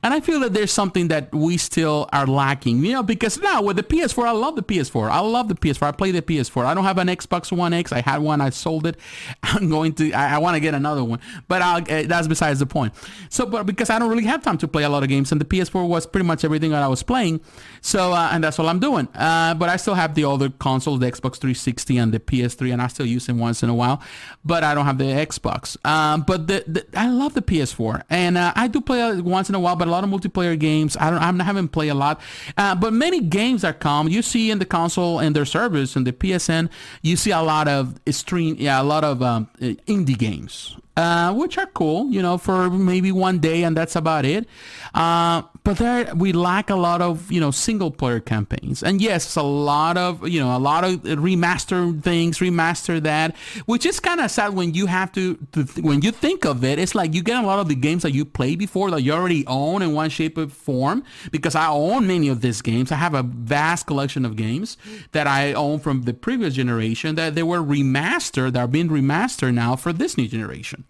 And 0.02 0.14
I 0.14 0.20
feel 0.20 0.40
that 0.40 0.52
there's 0.52 0.72
something 0.72 1.08
that 1.08 1.34
we 1.34 1.56
still 1.56 2.08
are 2.12 2.26
lacking, 2.26 2.84
you 2.84 2.92
know, 2.92 3.02
because 3.02 3.38
now 3.38 3.62
with 3.62 3.76
the 3.76 3.82
PS4, 3.82 4.26
I 4.26 4.32
love 4.32 4.56
the 4.56 4.62
PS4. 4.62 5.10
I 5.10 5.20
love 5.20 5.48
the 5.48 5.54
PS4. 5.54 5.88
I 5.88 5.92
play 5.92 6.10
the 6.10 6.22
PS4. 6.22 6.64
I 6.64 6.74
don't 6.74 6.84
have 6.84 6.98
an 6.98 7.08
Xbox 7.08 7.52
One 7.56 7.72
X. 7.72 7.92
I 7.92 8.00
had 8.00 8.18
one. 8.18 8.40
I 8.40 8.50
sold 8.50 8.86
it. 8.86 8.98
I'm 9.42 9.68
going 9.68 9.92
to, 9.94 10.12
I, 10.12 10.34
I 10.34 10.38
want 10.38 10.54
to 10.54 10.60
get 10.60 10.74
another 10.74 11.04
one, 11.04 11.20
but 11.48 11.62
I'll, 11.62 11.82
uh, 11.82 12.02
that's 12.06 12.28
besides 12.28 12.60
the 12.60 12.66
point. 12.66 12.94
So, 13.28 13.46
but 13.46 13.64
because 13.64 13.90
I 13.90 13.98
don't 13.98 14.10
really 14.10 14.24
have 14.24 14.42
time 14.42 14.58
to 14.58 14.68
play 14.68 14.84
a 14.84 14.88
lot 14.88 15.02
of 15.02 15.08
games 15.08 15.32
and 15.32 15.40
the 15.40 15.44
PS4 15.44 15.86
was 15.86 16.06
pretty 16.06 16.26
much 16.26 16.44
everything 16.44 16.70
that 16.70 16.82
I 16.82 16.88
was 16.88 17.02
playing, 17.02 17.23
playing. 17.24 17.40
So, 17.80 18.12
uh, 18.12 18.30
and 18.32 18.42
that's 18.42 18.58
all 18.58 18.68
I'm 18.68 18.80
doing. 18.80 19.08
Uh, 19.14 19.54
but 19.54 19.68
I 19.68 19.76
still 19.76 19.94
have 19.94 20.14
the 20.14 20.24
older 20.24 20.48
consoles, 20.48 21.00
the 21.00 21.06
Xbox 21.06 21.36
360 21.36 21.98
and 21.98 22.12
the 22.12 22.20
PS3, 22.20 22.72
and 22.72 22.80
I 22.80 22.86
still 22.88 23.06
use 23.06 23.26
them 23.26 23.38
once 23.38 23.62
in 23.62 23.68
a 23.68 23.74
while. 23.74 24.02
But 24.44 24.64
I 24.64 24.74
don't 24.74 24.86
have 24.86 24.98
the 24.98 25.04
Xbox. 25.04 25.76
Um, 25.86 26.22
but 26.22 26.46
the, 26.46 26.64
the, 26.66 26.86
I 26.98 27.08
love 27.08 27.34
the 27.34 27.42
PS4, 27.42 28.02
and 28.08 28.38
uh, 28.38 28.52
I 28.56 28.68
do 28.68 28.80
play 28.80 29.20
once 29.20 29.48
in 29.48 29.54
a 29.54 29.60
while. 29.60 29.76
But 29.76 29.88
a 29.88 29.90
lot 29.90 30.04
of 30.04 30.10
multiplayer 30.10 30.58
games, 30.58 30.96
I 30.98 31.10
don't, 31.10 31.18
I 31.18 31.26
haven't 31.26 31.40
having 31.40 31.68
played 31.68 31.90
a 31.90 31.94
lot. 31.94 32.20
Uh, 32.56 32.74
but 32.74 32.92
many 32.92 33.20
games 33.20 33.62
that 33.62 33.80
come, 33.80 34.08
you 34.08 34.22
see 34.22 34.50
in 34.50 34.58
the 34.58 34.64
console 34.64 35.18
and 35.18 35.36
their 35.36 35.44
service 35.44 35.96
and 35.96 36.06
the 36.06 36.12
PSN, 36.12 36.70
you 37.02 37.16
see 37.16 37.32
a 37.32 37.42
lot 37.42 37.68
of 37.68 37.98
stream, 38.10 38.56
yeah, 38.58 38.80
a 38.80 38.84
lot 38.84 39.04
of 39.04 39.22
um, 39.22 39.48
indie 39.60 40.16
games 40.16 40.76
uh, 40.96 41.34
which 41.34 41.58
are 41.58 41.66
cool, 41.66 42.10
you 42.10 42.22
know, 42.22 42.38
for 42.38 42.70
maybe 42.70 43.10
one 43.10 43.38
day, 43.38 43.64
and 43.64 43.76
that's 43.76 43.96
about 43.96 44.24
it. 44.24 44.46
Uh, 44.94 45.42
but 45.64 45.78
there, 45.78 46.14
we 46.14 46.32
lack 46.32 46.70
a 46.70 46.76
lot 46.76 47.00
of, 47.00 47.32
you 47.32 47.40
know, 47.40 47.50
single 47.50 47.90
player 47.90 48.20
campaigns. 48.20 48.82
And 48.82 49.00
yes, 49.00 49.34
a 49.34 49.42
lot 49.42 49.96
of, 49.96 50.28
you 50.28 50.38
know, 50.38 50.56
a 50.56 50.58
lot 50.58 50.84
of 50.84 51.00
remaster 51.02 52.00
things, 52.02 52.38
remaster 52.38 53.02
that, 53.02 53.34
which 53.64 53.86
is 53.86 53.98
kind 53.98 54.20
of 54.20 54.30
sad 54.30 54.54
when 54.54 54.74
you 54.74 54.86
have 54.86 55.10
to, 55.12 55.36
to, 55.52 55.62
when 55.80 56.02
you 56.02 56.10
think 56.12 56.44
of 56.44 56.62
it, 56.64 56.78
it's 56.78 56.94
like 56.94 57.14
you 57.14 57.22
get 57.22 57.42
a 57.42 57.46
lot 57.46 57.58
of 57.58 57.68
the 57.68 57.74
games 57.74 58.02
that 58.02 58.12
you 58.12 58.24
played 58.24 58.58
before 58.58 58.90
that 58.90 59.02
you 59.02 59.12
already 59.12 59.46
own 59.46 59.80
in 59.82 59.94
one 59.94 60.10
shape 60.10 60.36
or 60.36 60.48
form. 60.48 61.02
Because 61.30 61.54
I 61.54 61.68
own 61.68 62.06
many 62.06 62.28
of 62.28 62.40
these 62.40 62.60
games. 62.60 62.92
I 62.92 62.96
have 62.96 63.14
a 63.14 63.22
vast 63.22 63.86
collection 63.86 64.24
of 64.24 64.36
games 64.36 64.76
that 65.12 65.26
I 65.26 65.54
own 65.54 65.80
from 65.80 66.02
the 66.02 66.14
previous 66.14 66.54
generation 66.54 67.14
that 67.14 67.34
they 67.34 67.42
were 67.42 67.60
remastered, 67.60 68.52
that 68.52 68.60
are 68.60 68.68
being 68.68 68.90
remastered 68.90 69.54
now 69.54 69.76
for 69.76 69.92
this 69.92 70.16
new 70.18 70.28
generation. 70.28 70.83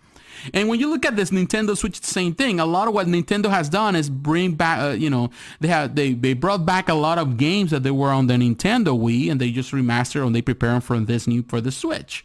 And 0.52 0.68
when 0.68 0.80
you 0.80 0.88
look 0.88 1.04
at 1.04 1.16
this 1.16 1.30
Nintendo 1.30 1.76
Switch, 1.76 2.00
the 2.00 2.06
same 2.06 2.34
thing. 2.34 2.60
A 2.60 2.66
lot 2.66 2.88
of 2.88 2.94
what 2.94 3.06
Nintendo 3.06 3.50
has 3.50 3.68
done 3.68 3.96
is 3.96 4.10
bring 4.10 4.54
back, 4.54 4.80
uh, 4.80 4.88
you 4.90 5.10
know, 5.10 5.30
they 5.60 5.68
have 5.68 5.94
they 5.94 6.12
they 6.12 6.34
brought 6.34 6.66
back 6.66 6.88
a 6.88 6.94
lot 6.94 7.18
of 7.18 7.36
games 7.36 7.70
that 7.70 7.82
they 7.82 7.90
were 7.90 8.10
on 8.10 8.26
the 8.26 8.34
Nintendo 8.34 8.98
Wii, 8.98 9.30
and 9.30 9.40
they 9.40 9.50
just 9.50 9.72
remastered 9.72 10.26
and 10.26 10.34
they 10.34 10.42
prepare 10.42 10.72
them 10.72 10.80
for 10.80 10.98
this 11.00 11.26
new 11.26 11.42
for 11.42 11.60
the 11.60 11.72
Switch. 11.72 12.24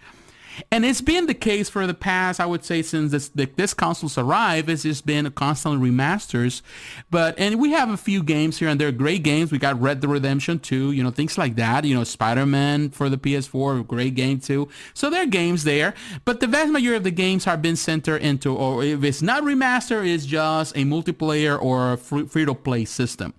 And 0.71 0.85
it's 0.85 1.01
been 1.01 1.25
the 1.25 1.33
case 1.33 1.69
for 1.69 1.85
the 1.87 1.93
past, 1.93 2.39
I 2.39 2.45
would 2.45 2.63
say, 2.63 2.81
since 2.81 3.11
this 3.11 3.29
the, 3.29 3.45
this 3.55 3.73
consoles 3.73 4.17
arrived. 4.17 4.69
It's 4.69 4.83
just 4.83 5.05
been 5.05 5.29
constantly 5.31 5.89
remasters. 5.89 6.61
But 7.09 7.37
and 7.39 7.59
we 7.59 7.71
have 7.71 7.89
a 7.89 7.97
few 7.97 8.23
games 8.23 8.59
here 8.59 8.69
and 8.69 8.79
they're 8.79 8.91
great 8.91 9.23
games. 9.23 9.51
We 9.51 9.57
got 9.57 9.79
Red 9.79 9.99
Dead 9.99 10.09
Redemption 10.09 10.59
2, 10.59 10.91
you 10.91 11.03
know, 11.03 11.11
things 11.11 11.37
like 11.37 11.55
that. 11.55 11.85
You 11.85 11.95
know, 11.95 12.03
Spider-Man 12.03 12.89
for 12.91 13.09
the 13.09 13.17
PS4, 13.17 13.85
great 13.87 14.15
game 14.15 14.39
too. 14.39 14.69
So 14.93 15.09
there 15.09 15.23
are 15.23 15.27
games 15.27 15.63
there. 15.63 15.93
But 16.25 16.39
the 16.39 16.47
vast 16.47 16.71
majority 16.71 16.97
of 16.97 17.03
the 17.03 17.11
games 17.11 17.45
have 17.45 17.61
been 17.61 17.75
centered 17.75 18.21
into, 18.21 18.55
or 18.55 18.83
if 18.83 19.03
it's 19.03 19.21
not 19.21 19.43
remaster, 19.43 20.07
it's 20.07 20.25
just 20.25 20.75
a 20.75 20.79
multiplayer 20.79 21.61
or 21.61 21.97
free-to-play 21.97 22.85
system. 22.85 23.33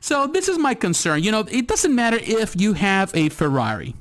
So 0.00 0.26
this 0.26 0.48
is 0.48 0.58
my 0.58 0.74
concern. 0.74 1.22
You 1.22 1.32
know, 1.32 1.40
it 1.50 1.66
doesn't 1.66 1.94
matter 1.94 2.18
if 2.20 2.58
you 2.60 2.74
have 2.74 3.10
a 3.14 3.28
Ferrari 3.28 3.94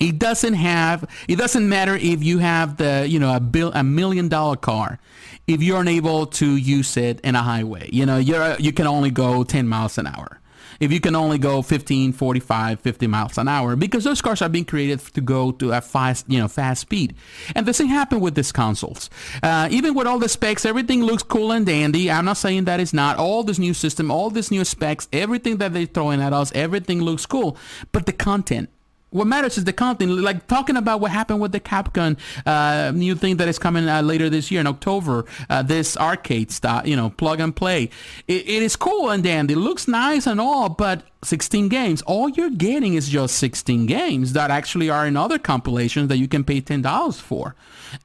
it 0.00 0.18
doesn't 0.18 0.54
have. 0.54 1.04
It 1.28 1.36
doesn't 1.36 1.68
matter 1.68 1.94
if 1.94 2.24
you 2.24 2.38
have 2.38 2.78
the 2.78 3.06
you 3.08 3.20
know 3.20 3.34
a 3.34 3.40
bill 3.40 3.70
a 3.74 3.84
million 3.84 4.28
dollar 4.28 4.56
car. 4.56 4.98
If 5.46 5.62
you're 5.62 5.80
unable 5.80 6.26
to 6.26 6.56
use 6.56 6.96
it 6.96 7.20
in 7.20 7.36
a 7.36 7.42
highway, 7.42 7.88
you 7.92 8.06
know 8.06 8.16
you're 8.16 8.56
you 8.58 8.72
can 8.72 8.86
only 8.86 9.10
go 9.10 9.44
10 9.44 9.68
miles 9.68 9.98
an 9.98 10.06
hour. 10.06 10.40
If 10.78 10.90
you 10.92 11.00
can 11.00 11.14
only 11.14 11.36
go 11.36 11.60
15, 11.60 12.14
45, 12.14 12.80
50 12.80 13.06
miles 13.06 13.36
an 13.36 13.48
hour, 13.48 13.76
because 13.76 14.04
those 14.04 14.22
cars 14.22 14.40
are 14.40 14.48
being 14.48 14.64
created 14.64 15.00
to 15.12 15.20
go 15.20 15.52
to 15.52 15.72
a 15.72 15.82
fast, 15.82 16.24
you 16.26 16.38
know, 16.38 16.48
fast 16.48 16.80
speed. 16.80 17.14
And 17.54 17.66
the 17.66 17.74
same 17.74 17.88
happened 17.88 18.22
with 18.22 18.34
these 18.34 18.50
consoles. 18.50 19.10
Uh, 19.42 19.68
even 19.70 19.92
with 19.92 20.06
all 20.06 20.18
the 20.18 20.28
specs, 20.28 20.64
everything 20.64 21.04
looks 21.04 21.22
cool 21.22 21.52
and 21.52 21.66
dandy. 21.66 22.10
I'm 22.10 22.24
not 22.24 22.38
saying 22.38 22.64
that 22.64 22.80
it's 22.80 22.94
not. 22.94 23.18
All 23.18 23.44
this 23.44 23.58
new 23.58 23.74
system, 23.74 24.10
all 24.10 24.30
this 24.30 24.50
new 24.50 24.64
specs, 24.64 25.06
everything 25.12 25.58
that 25.58 25.74
they're 25.74 25.84
throwing 25.84 26.22
at 26.22 26.32
us, 26.32 26.50
everything 26.54 27.02
looks 27.02 27.26
cool. 27.26 27.58
But 27.92 28.06
the 28.06 28.14
content, 28.14 28.70
what 29.10 29.26
matters 29.26 29.58
is 29.58 29.64
the 29.64 29.72
content. 29.72 30.12
Like 30.12 30.46
talking 30.46 30.76
about 30.76 31.00
what 31.00 31.10
happened 31.10 31.40
with 31.40 31.52
the 31.52 31.60
Capcom 31.60 32.16
uh, 32.46 32.92
new 32.92 33.14
thing 33.14 33.36
that 33.36 33.48
is 33.48 33.58
coming 33.58 33.88
uh, 33.88 34.02
later 34.02 34.30
this 34.30 34.50
year 34.50 34.60
in 34.60 34.66
October. 34.66 35.24
Uh, 35.48 35.62
this 35.62 35.96
arcade 35.96 36.50
style, 36.50 36.86
you 36.86 36.96
know, 36.96 37.10
plug 37.10 37.40
and 37.40 37.54
play. 37.54 37.90
It, 38.28 38.48
it 38.48 38.62
is 38.62 38.76
cool 38.76 39.10
and 39.10 39.22
dandy. 39.22 39.54
It 39.54 39.58
looks 39.58 39.88
nice 39.88 40.26
and 40.26 40.40
all, 40.40 40.68
but 40.68 41.02
16 41.22 41.68
games. 41.68 42.02
All 42.02 42.28
you're 42.28 42.50
getting 42.50 42.94
is 42.94 43.08
just 43.08 43.36
16 43.36 43.86
games 43.86 44.32
that 44.32 44.50
actually 44.50 44.88
are 44.88 45.06
in 45.06 45.16
other 45.16 45.38
compilations 45.38 46.08
that 46.08 46.16
you 46.16 46.28
can 46.28 46.44
pay 46.44 46.60
$10 46.60 47.20
for. 47.20 47.54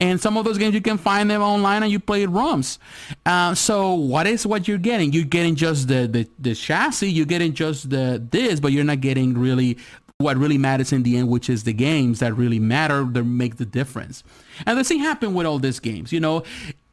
And 0.01 0.19
some 0.19 0.37
of 0.37 0.45
those 0.45 0.57
games 0.57 0.73
you 0.73 0.81
can 0.81 0.97
find 0.97 1.29
them 1.29 1.41
online 1.41 1.83
and 1.83 1.91
you 1.91 1.99
play 1.99 2.25
ROMs. 2.25 2.77
Uh, 3.25 3.53
so 3.55 3.93
what 3.93 4.27
is 4.27 4.45
what 4.45 4.67
you're 4.67 4.77
getting? 4.77 5.13
You're 5.13 5.23
getting 5.23 5.55
just 5.55 5.87
the, 5.87 6.07
the, 6.07 6.27
the 6.39 6.55
chassis, 6.55 7.09
you're 7.09 7.25
getting 7.25 7.53
just 7.53 7.89
the 7.89 8.23
this, 8.31 8.59
but 8.59 8.71
you're 8.71 8.83
not 8.83 9.01
getting 9.01 9.37
really 9.37 9.77
what 10.19 10.37
really 10.37 10.57
matters 10.57 10.93
in 10.93 11.03
the 11.03 11.17
end, 11.17 11.27
which 11.27 11.49
is 11.49 11.65
the 11.65 11.73
games 11.73 12.19
that 12.19 12.33
really 12.37 12.57
matter, 12.57 13.03
that 13.03 13.25
make 13.25 13.57
the 13.57 13.65
difference. 13.65 14.23
And 14.65 14.79
the 14.79 14.85
same 14.85 15.01
happened 15.01 15.35
with 15.35 15.45
all 15.45 15.59
these 15.59 15.81
games. 15.81 16.13
You 16.13 16.21
know, 16.21 16.43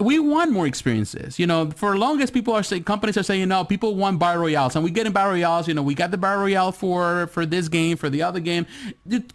we 0.01 0.19
want 0.19 0.51
more 0.51 0.67
experiences. 0.67 1.39
You 1.39 1.47
know, 1.47 1.71
for 1.71 1.97
longest 1.97 2.35
people 2.35 2.53
are 2.53 2.65
saying, 2.65 2.83
companies 2.83 3.17
are 3.17 3.23
saying, 3.23 3.47
no, 3.47 3.65
people 3.65 3.95
want 3.95 4.19
battle 4.19 4.43
royales, 4.43 4.75
and 4.75 4.85
we 4.85 4.91
get 4.91 5.07
in 5.07 5.13
battle 5.13 5.35
royales. 5.35 5.69
You 5.69 5.75
know, 5.75 5.85
we 5.85 5.95
got 5.95 6.11
the 6.11 6.19
battle 6.19 6.43
royale 6.43 6.73
for 6.73 7.29
for 7.29 7.47
this 7.47 7.69
game, 7.69 7.97
for 7.97 8.11
the 8.11 8.25
other 8.25 8.41
game, 8.41 8.67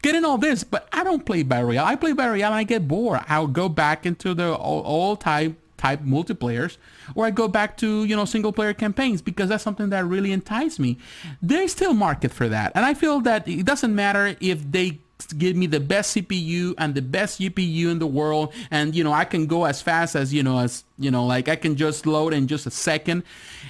getting 0.01 0.25
all 0.25 0.37
this. 0.37 0.65
But 0.65 0.89
I 0.91 1.05
don't 1.05 1.25
play 1.25 1.43
battle 1.43 1.67
royale. 1.67 1.85
I 1.85 1.95
play 1.95 2.11
battle 2.11 2.33
royale 2.33 2.51
and 2.51 2.59
I 2.59 2.63
get 2.63 2.89
bored. 2.89 3.21
I'll 3.29 3.47
go 3.47 3.69
back 3.69 4.05
into 4.05 4.33
the 4.33 4.57
old 4.57 5.21
type 5.21 5.55
type 5.77 6.01
multiplayers 6.01 6.77
or 7.15 7.25
I 7.25 7.31
go 7.31 7.47
back 7.47 7.77
to, 7.77 8.03
you 8.05 8.15
know, 8.15 8.25
single 8.25 8.51
player 8.51 8.73
campaigns 8.73 9.21
because 9.21 9.49
that's 9.49 9.63
something 9.63 9.89
that 9.89 10.05
really 10.05 10.31
entices 10.31 10.79
me. 10.79 10.97
There's 11.41 11.71
still 11.71 11.93
market 11.93 12.31
for 12.31 12.47
that. 12.49 12.71
And 12.75 12.85
I 12.85 12.93
feel 12.93 13.21
that 13.21 13.47
it 13.47 13.65
doesn't 13.65 13.93
matter 13.93 14.35
if 14.39 14.71
they 14.71 14.99
give 15.37 15.55
me 15.55 15.65
the 15.67 15.79
best 15.79 16.15
CPU 16.15 16.73
and 16.77 16.93
the 16.93 17.01
best 17.01 17.39
GPU 17.39 17.91
in 17.91 17.99
the 17.99 18.07
world 18.07 18.53
and 18.69 18.93
you 18.93 19.03
know 19.03 19.11
I 19.11 19.25
can 19.25 19.47
go 19.47 19.65
as 19.65 19.81
fast 19.81 20.15
as 20.15 20.33
you 20.33 20.43
know 20.43 20.59
as 20.59 20.83
you 20.99 21.09
know 21.09 21.25
like 21.25 21.49
I 21.49 21.55
can 21.55 21.75
just 21.75 22.05
load 22.05 22.33
in 22.33 22.47
just 22.47 22.67
a 22.67 22.71
second 22.71 23.23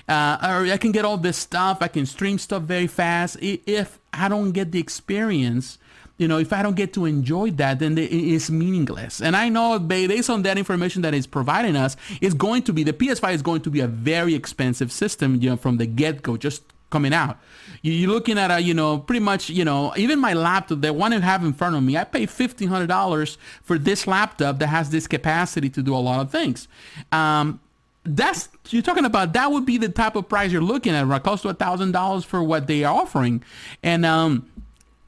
uh, 0.10 0.38
or 0.44 0.72
I 0.72 0.78
can 0.78 0.92
get 0.92 1.06
all 1.06 1.18
this 1.18 1.38
stuff 1.38 1.78
I 1.80 1.88
can 1.88 2.06
stream 2.06 2.38
stuff 2.38 2.64
very 2.64 2.88
fast 2.88 3.38
if 3.42 3.98
I 4.12 4.28
don't 4.28 4.52
get 4.52 4.74
the 4.74 4.80
experience 4.80 5.78
you 6.18 6.28
know, 6.28 6.40
if 6.40 6.52
I 6.52 6.64
don't 6.64 6.76
get 6.76 6.94
to 6.94 7.06
enjoy 7.06 7.52
that, 7.52 7.80
then 7.80 7.98
it 7.98 8.12
is 8.12 8.50
meaningless. 8.50 9.22
And 9.22 9.36
I 9.36 9.50
know 9.50 9.78
based 9.80 10.30
on 10.30 10.42
that 10.44 10.58
information 10.58 11.04
that 11.04 11.14
is 11.14 11.28
providing 11.28 11.76
us, 11.76 11.96
it's 12.22 12.34
going 12.34 12.64
to 12.64 12.74
be, 12.74 12.84
the 12.84 12.94
PS5 12.94 13.34
is 13.34 13.42
going 13.42 13.62
to 13.62 13.70
be 13.70 13.82
a 13.82 13.88
very 13.88 14.34
expensive 14.34 14.92
system, 14.92 15.36
you 15.42 15.50
know, 15.50 15.58
from 15.58 15.78
the 15.78 15.86
get-go, 15.86 16.38
just 16.38 16.64
coming 16.90 17.14
out. 17.14 17.38
You're 17.82 18.10
looking 18.10 18.38
at 18.40 18.50
a, 18.50 18.60
you 18.60 18.74
know, 18.74 18.98
pretty 18.98 19.20
much, 19.20 19.50
you 19.50 19.64
know, 19.64 19.94
even 19.96 20.20
my 20.20 20.34
laptop, 20.34 20.82
the 20.82 20.94
one 20.94 21.14
I 21.14 21.20
have 21.20 21.44
in 21.44 21.54
front 21.54 21.76
of 21.76 21.84
me, 21.84 21.98
I 21.98 22.04
pay 22.04 22.26
$1,500 22.26 23.38
for 23.62 23.78
this 23.78 24.08
laptop 24.08 24.60
that 24.60 24.68
has 24.68 24.90
this 24.90 25.06
capacity 25.08 25.70
to 25.70 25.84
do 25.84 25.94
a 25.96 25.98
lot 25.98 26.22
of 26.22 26.32
things. 26.32 26.68
Um, 27.12 27.60
that's 28.04 28.48
you're 28.70 28.82
talking 28.82 29.04
about 29.04 29.34
that 29.34 29.52
would 29.52 29.66
be 29.66 29.78
the 29.78 29.90
type 29.90 30.16
of 30.16 30.30
price 30.30 30.50
you're 30.50 30.62
looking 30.62 30.94
at 30.94 31.06
right 31.06 31.22
close 31.22 31.42
to 31.42 31.50
a 31.50 31.54
thousand 31.54 31.92
dollars 31.92 32.24
for 32.24 32.42
what 32.42 32.66
they 32.66 32.86
are 32.86 32.96
offering 32.96 33.44
and 33.84 34.06
um 34.06 34.50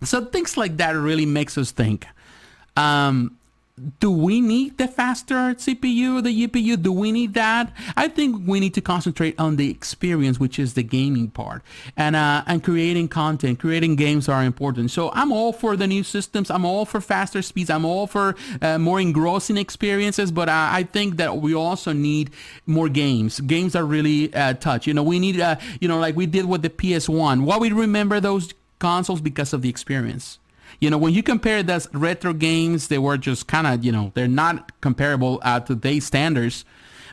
so 0.04 0.26
things 0.26 0.58
like 0.58 0.78
that 0.78 0.92
really 0.92 1.26
makes 1.26 1.58
us 1.58 1.72
think. 1.72 2.06
Um, 2.78 3.40
do 4.00 4.12
we 4.12 4.42
need 4.42 4.78
the 4.78 4.88
faster 4.88 5.54
CPU, 5.56 6.22
the 6.22 6.48
GPU? 6.48 6.82
Do 6.82 6.92
we 6.92 7.12
need 7.12 7.34
that? 7.36 7.72
I 7.96 8.08
think 8.08 8.48
we 8.48 8.60
need 8.60 8.74
to 8.74 8.82
concentrate 8.82 9.40
on 9.40 9.56
the 9.56 9.70
experience, 9.70 10.40
which 10.40 10.60
is 10.60 10.74
the 10.74 10.84
gaming 10.84 11.30
part, 11.30 11.62
and 11.96 12.16
uh, 12.16 12.44
and 12.46 12.64
creating 12.64 13.08
content, 13.08 13.60
creating 13.60 13.96
games 13.96 14.28
are 14.28 14.44
important. 14.44 14.92
So 14.92 15.12
I'm 15.14 15.32
all 15.32 15.54
for 15.54 15.76
the 15.76 15.88
new 15.88 16.04
systems. 16.04 16.50
I'm 16.52 16.66
all 16.66 16.86
for 16.86 17.00
faster 17.00 17.42
speeds. 17.42 17.70
I'm 17.70 17.86
all 17.86 18.08
for 18.08 18.36
uh, 18.62 18.78
more 18.78 19.00
engrossing 19.00 19.58
experiences. 19.58 20.32
But 20.32 20.50
uh, 20.50 20.70
I 20.72 20.84
think 20.84 21.18
that 21.18 21.38
we 21.38 21.54
also 21.54 21.94
need 21.94 22.32
more 22.66 22.90
games. 22.90 23.40
Games 23.40 23.76
are 23.76 23.86
really 23.86 24.34
uh, 24.34 24.54
touch. 24.56 24.88
You 24.88 24.94
know, 24.94 25.04
we 25.04 25.20
need, 25.20 25.40
uh, 25.40 25.56
you 25.80 25.88
know, 25.88 26.00
like 26.00 26.16
we 26.16 26.26
did 26.26 26.46
with 26.46 26.62
the 26.64 26.70
PS1. 26.70 27.44
What 27.44 27.62
we 27.62 27.72
remember 27.72 28.20
those 28.20 28.54
consoles 28.80 29.22
because 29.22 29.54
of 29.54 29.62
the 29.62 29.70
experience. 29.70 30.40
You 30.80 30.90
know, 30.90 30.98
when 30.98 31.14
you 31.14 31.24
compare 31.24 31.64
those 31.64 31.94
retro 31.94 32.34
games, 32.34 32.88
they 32.88 32.98
were 32.98 33.18
just 33.18 33.48
kind 33.48 33.68
of, 33.68 33.84
you 33.84 33.92
know, 33.92 34.12
they're 34.16 34.28
not 34.28 34.80
comparable 34.82 35.40
to 35.40 35.64
today's 35.66 36.06
standards, 36.06 36.64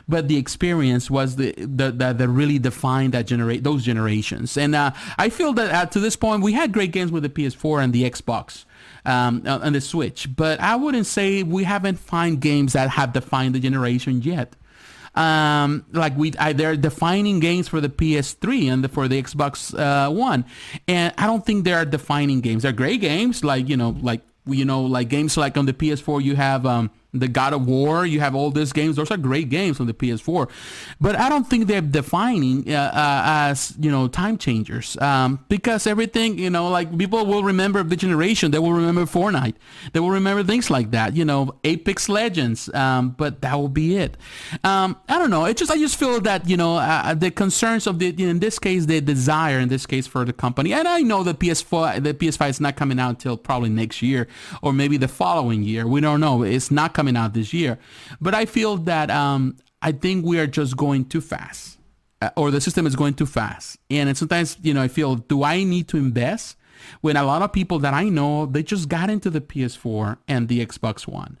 but 0.07 0.27
the 0.27 0.37
experience 0.37 1.09
was 1.09 1.35
the 1.35 1.53
the, 1.57 1.91
the, 1.91 2.13
the 2.13 2.29
really 2.29 2.59
defined 2.59 3.13
that 3.13 3.27
generate 3.27 3.63
those 3.63 3.83
generations. 3.83 4.57
And 4.57 4.75
uh, 4.75 4.91
I 5.17 5.29
feel 5.29 5.53
that 5.53 5.73
uh, 5.73 5.85
to 5.87 5.99
this 5.99 6.15
point, 6.15 6.43
we 6.43 6.53
had 6.53 6.71
great 6.71 6.91
games 6.91 7.11
with 7.11 7.23
the 7.23 7.29
PS4 7.29 7.83
and 7.83 7.93
the 7.93 8.09
Xbox. 8.09 8.65
Um, 9.05 9.43
uh, 9.45 9.59
and 9.63 9.73
the 9.73 9.79
Switch, 9.79 10.27
but 10.35 10.59
I 10.59 10.75
wouldn't 10.75 11.05
say 11.05 11.41
we 11.41 11.63
haven't 11.63 11.97
found 11.97 12.41
games 12.41 12.73
that 12.73 12.89
have 12.89 13.13
defined 13.13 13.55
the 13.55 13.59
generation 13.61 14.21
yet 14.21 14.57
um, 15.17 15.83
like 15.91 16.15
we 16.15 16.33
I, 16.39 16.53
they're 16.53 16.77
defining 16.77 17.39
games 17.39 17.67
for 17.67 17.81
the 17.81 17.89
PS3 17.89 18.71
and 18.71 18.83
the, 18.83 18.89
for 18.89 19.07
the 19.07 19.21
Xbox 19.21 19.77
uh, 19.77 20.11
One, 20.11 20.45
and 20.87 21.13
I 21.17 21.25
don't 21.25 21.45
think 21.45 21.65
they 21.65 21.73
are 21.73 21.85
defining 21.85 22.39
games. 22.41 22.63
They're 22.63 22.71
great 22.71 23.01
games, 23.01 23.43
like 23.43 23.67
you 23.67 23.77
know, 23.77 23.97
like 24.01 24.21
you 24.45 24.63
know, 24.63 24.81
like 24.81 25.09
games 25.09 25.35
like 25.35 25.57
on 25.57 25.65
the 25.65 25.73
PS4 25.73 26.23
you 26.23 26.35
have 26.35 26.65
um, 26.65 26.91
the 27.19 27.27
God 27.27 27.53
of 27.53 27.67
War. 27.67 28.05
You 28.05 28.19
have 28.19 28.35
all 28.35 28.51
these 28.51 28.73
games; 28.73 28.95
those 28.95 29.11
are 29.11 29.17
great 29.17 29.49
games 29.49 29.79
on 29.79 29.87
the 29.87 29.93
PS4. 29.93 30.49
But 30.99 31.15
I 31.15 31.29
don't 31.29 31.47
think 31.47 31.67
they're 31.67 31.81
defining 31.81 32.71
uh, 32.71 32.91
uh, 32.93 33.21
as 33.25 33.73
you 33.79 33.91
know 33.91 34.07
time 34.07 34.37
changers 34.37 34.97
um, 34.97 35.43
because 35.49 35.87
everything 35.87 36.37
you 36.37 36.49
know, 36.49 36.69
like 36.69 36.95
people 36.97 37.25
will 37.25 37.43
remember 37.43 37.83
the 37.83 37.95
generation. 37.95 38.51
They 38.51 38.59
will 38.59 38.73
remember 38.73 39.05
Fortnite. 39.05 39.55
They 39.93 39.99
will 39.99 40.11
remember 40.11 40.43
things 40.43 40.69
like 40.69 40.91
that. 40.91 41.15
You 41.15 41.25
know, 41.25 41.55
Apex 41.63 42.09
Legends. 42.09 42.73
Um, 42.73 43.11
but 43.11 43.41
that 43.41 43.55
will 43.55 43.69
be 43.69 43.97
it. 43.97 44.17
Um, 44.63 44.97
I 45.07 45.19
don't 45.19 45.29
know. 45.29 45.45
It 45.45 45.57
just 45.57 45.71
I 45.71 45.77
just 45.77 45.97
feel 45.97 46.19
that 46.21 46.47
you 46.49 46.57
know 46.57 46.77
uh, 46.77 47.01
uh 47.05 47.13
the 47.13 47.31
concerns 47.31 47.87
of 47.87 47.99
the 47.99 48.09
in 48.17 48.39
this 48.39 48.59
case 48.59 48.85
the 48.85 49.01
desire 49.01 49.59
in 49.59 49.69
this 49.69 49.85
case 49.85 50.07
for 50.07 50.25
the 50.25 50.33
company, 50.33 50.73
and 50.73 50.87
I 50.87 51.01
know 51.01 51.23
the 51.23 51.33
PS4 51.33 52.03
the 52.03 52.13
PS5 52.13 52.49
is 52.49 52.61
not 52.61 52.75
coming 52.75 52.99
out 52.99 53.09
until 53.09 53.37
probably 53.37 53.69
next 53.69 54.01
year 54.01 54.27
or 54.61 54.73
maybe 54.73 54.97
the 54.97 55.07
following 55.07 55.63
year. 55.63 55.87
We 55.87 56.01
don't 56.01 56.19
know. 56.19 56.43
It's 56.43 56.71
not 56.71 56.93
coming 56.93 57.06
out 57.15 57.33
this 57.33 57.53
year. 57.53 57.77
But 58.19 58.33
I 58.33 58.45
feel 58.45 58.77
that 58.77 59.09
um, 59.11 59.57
I 59.81 59.91
think 59.91 60.25
we 60.25 60.39
are 60.39 60.47
just 60.47 60.75
going 60.75 61.05
too 61.05 61.21
fast, 61.21 61.77
uh, 62.21 62.29
or 62.35 62.51
the 62.51 62.61
system 62.61 62.87
is 62.87 62.95
going 62.95 63.13
too 63.13 63.25
fast. 63.25 63.77
And 63.89 64.15
sometimes, 64.17 64.57
you 64.61 64.73
know, 64.73 64.81
I 64.81 64.87
feel, 64.87 65.15
do 65.15 65.43
I 65.43 65.63
need 65.63 65.87
to 65.89 65.97
invest? 65.97 66.57
When 67.01 67.17
a 67.17 67.23
lot 67.23 67.41
of 67.41 67.51
people 67.51 67.79
that 67.79 67.93
I 67.93 68.09
know, 68.09 68.45
they 68.45 68.61
just 68.61 68.87
got 68.87 69.09
into 69.09 69.29
the 69.29 69.41
PS4 69.41 70.17
and 70.27 70.47
the 70.47 70.65
Xbox 70.65 71.07
One. 71.07 71.39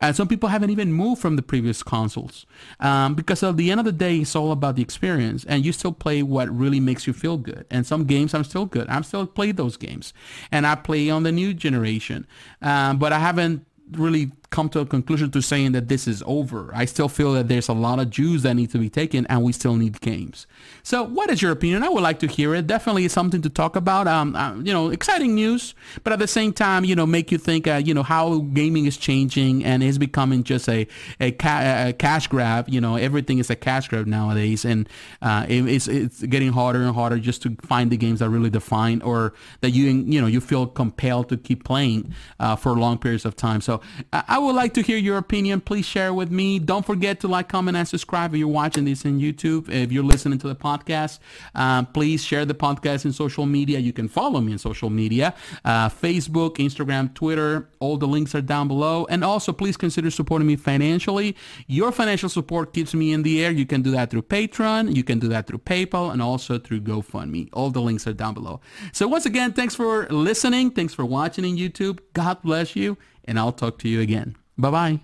And 0.00 0.14
some 0.14 0.28
people 0.28 0.50
haven't 0.50 0.70
even 0.70 0.92
moved 0.92 1.22
from 1.22 1.36
the 1.36 1.42
previous 1.42 1.82
consoles 1.82 2.44
um, 2.80 3.14
because 3.14 3.42
at 3.42 3.56
the 3.56 3.70
end 3.70 3.80
of 3.80 3.86
the 3.86 3.92
day, 3.92 4.18
it's 4.18 4.36
all 4.36 4.52
about 4.52 4.76
the 4.76 4.82
experience, 4.82 5.44
and 5.46 5.64
you 5.64 5.72
still 5.72 5.92
play 5.92 6.22
what 6.22 6.50
really 6.50 6.80
makes 6.80 7.06
you 7.06 7.14
feel 7.14 7.38
good. 7.38 7.64
And 7.70 7.86
some 7.86 8.04
games 8.04 8.34
I'm 8.34 8.44
still 8.44 8.66
good. 8.66 8.86
I'm 8.90 9.04
still 9.04 9.26
play 9.26 9.52
those 9.52 9.78
games, 9.78 10.12
and 10.52 10.66
I 10.66 10.74
play 10.74 11.08
on 11.08 11.22
the 11.22 11.32
new 11.32 11.54
generation, 11.54 12.26
um, 12.60 12.98
but 12.98 13.14
I 13.14 13.18
haven't 13.18 13.64
really 13.92 14.26
come 14.56 14.70
to 14.70 14.80
a 14.80 14.86
conclusion 14.86 15.30
to 15.30 15.42
saying 15.42 15.72
that 15.72 15.86
this 15.88 16.08
is 16.08 16.22
over. 16.24 16.70
I 16.74 16.86
still 16.86 17.10
feel 17.10 17.34
that 17.34 17.46
there's 17.46 17.68
a 17.68 17.74
lot 17.74 17.98
of 17.98 18.08
Jews 18.08 18.42
that 18.44 18.54
need 18.54 18.70
to 18.70 18.78
be 18.78 18.88
taken 18.88 19.26
and 19.26 19.42
we 19.42 19.52
still 19.52 19.76
need 19.76 20.00
games. 20.00 20.46
So 20.82 21.02
what 21.02 21.28
is 21.28 21.42
your 21.42 21.52
opinion? 21.52 21.82
I 21.82 21.90
would 21.90 22.02
like 22.02 22.20
to 22.20 22.26
hear 22.26 22.54
it. 22.54 22.66
Definitely 22.66 23.06
something 23.08 23.42
to 23.42 23.50
talk 23.50 23.76
about. 23.76 24.08
Um, 24.08 24.34
uh, 24.34 24.54
you 24.54 24.72
know, 24.72 24.88
exciting 24.88 25.34
news, 25.34 25.74
but 26.04 26.14
at 26.14 26.20
the 26.20 26.26
same 26.26 26.54
time, 26.54 26.86
you 26.86 26.96
know, 26.96 27.04
make 27.04 27.30
you 27.30 27.36
think, 27.36 27.66
uh, 27.66 27.82
you 27.84 27.92
know, 27.92 28.02
how 28.02 28.38
gaming 28.38 28.86
is 28.86 28.96
changing 28.96 29.62
and 29.62 29.82
is 29.82 29.98
becoming 29.98 30.42
just 30.42 30.70
a, 30.70 30.86
a, 31.20 31.32
ca- 31.32 31.88
a, 31.88 31.92
cash 31.92 32.26
grab. 32.26 32.66
You 32.70 32.80
know, 32.80 32.96
everything 32.96 33.38
is 33.38 33.50
a 33.50 33.56
cash 33.56 33.88
grab 33.88 34.06
nowadays. 34.06 34.64
And 34.64 34.88
uh, 35.20 35.44
it, 35.46 35.68
it's, 35.68 35.86
it's 35.86 36.22
getting 36.22 36.52
harder 36.52 36.80
and 36.80 36.94
harder 36.94 37.18
just 37.18 37.42
to 37.42 37.54
find 37.60 37.90
the 37.90 37.98
games 37.98 38.20
that 38.20 38.30
really 38.30 38.48
define 38.48 39.02
or 39.02 39.34
that 39.60 39.72
you, 39.72 39.84
you 39.90 40.18
know, 40.18 40.26
you 40.26 40.40
feel 40.40 40.66
compelled 40.66 41.28
to 41.28 41.36
keep 41.36 41.62
playing 41.62 42.14
uh, 42.40 42.56
for 42.56 42.72
long 42.72 42.96
periods 42.96 43.26
of 43.26 43.36
time. 43.36 43.60
So 43.60 43.82
I 44.14 44.36
I 44.36 44.38
would 44.46 44.54
like 44.54 44.74
to 44.74 44.82
hear 44.82 44.96
your 44.96 45.18
opinion. 45.18 45.60
Please 45.60 45.84
share 45.84 46.14
with 46.14 46.30
me. 46.30 46.58
Don't 46.58 46.86
forget 46.86 47.20
to 47.20 47.28
like, 47.28 47.48
comment, 47.48 47.76
and 47.76 47.86
subscribe 47.86 48.32
if 48.32 48.38
you're 48.38 48.48
watching 48.48 48.84
this 48.84 49.04
in 49.04 49.18
YouTube. 49.18 49.68
If 49.68 49.90
you're 49.90 50.04
listening 50.04 50.38
to 50.38 50.48
the 50.48 50.54
podcast, 50.54 51.18
um, 51.54 51.86
please 51.86 52.24
share 52.24 52.44
the 52.44 52.54
podcast 52.54 53.04
in 53.04 53.12
social 53.12 53.44
media. 53.44 53.78
You 53.78 53.92
can 53.92 54.08
follow 54.08 54.40
me 54.40 54.52
in 54.52 54.58
social 54.58 54.88
media, 54.88 55.34
uh, 55.64 55.88
Facebook, 55.88 56.56
Instagram, 56.56 57.12
Twitter. 57.14 57.68
All 57.80 57.96
the 57.96 58.06
links 58.06 58.34
are 58.34 58.40
down 58.40 58.68
below. 58.68 59.06
And 59.10 59.24
also, 59.24 59.52
please 59.52 59.76
consider 59.76 60.10
supporting 60.10 60.46
me 60.46 60.56
financially. 60.56 61.36
Your 61.66 61.90
financial 61.90 62.28
support 62.28 62.72
keeps 62.72 62.94
me 62.94 63.12
in 63.12 63.22
the 63.22 63.44
air. 63.44 63.50
You 63.50 63.66
can 63.66 63.82
do 63.82 63.90
that 63.90 64.10
through 64.10 64.22
Patreon. 64.22 64.94
You 64.94 65.02
can 65.02 65.18
do 65.18 65.28
that 65.28 65.46
through 65.46 65.58
PayPal 65.58 66.12
and 66.12 66.22
also 66.22 66.58
through 66.58 66.82
GoFundMe. 66.82 67.48
All 67.52 67.70
the 67.70 67.80
links 67.80 68.06
are 68.06 68.12
down 68.12 68.34
below. 68.34 68.60
So 68.92 69.08
once 69.08 69.26
again, 69.26 69.52
thanks 69.52 69.74
for 69.74 70.06
listening. 70.08 70.70
Thanks 70.70 70.94
for 70.94 71.04
watching 71.04 71.44
in 71.44 71.56
YouTube. 71.56 71.98
God 72.12 72.40
bless 72.42 72.76
you 72.76 72.96
and 73.26 73.38
I'll 73.38 73.52
talk 73.52 73.78
to 73.80 73.88
you 73.88 74.00
again. 74.00 74.36
Bye 74.58 74.70
bye. 74.70 75.00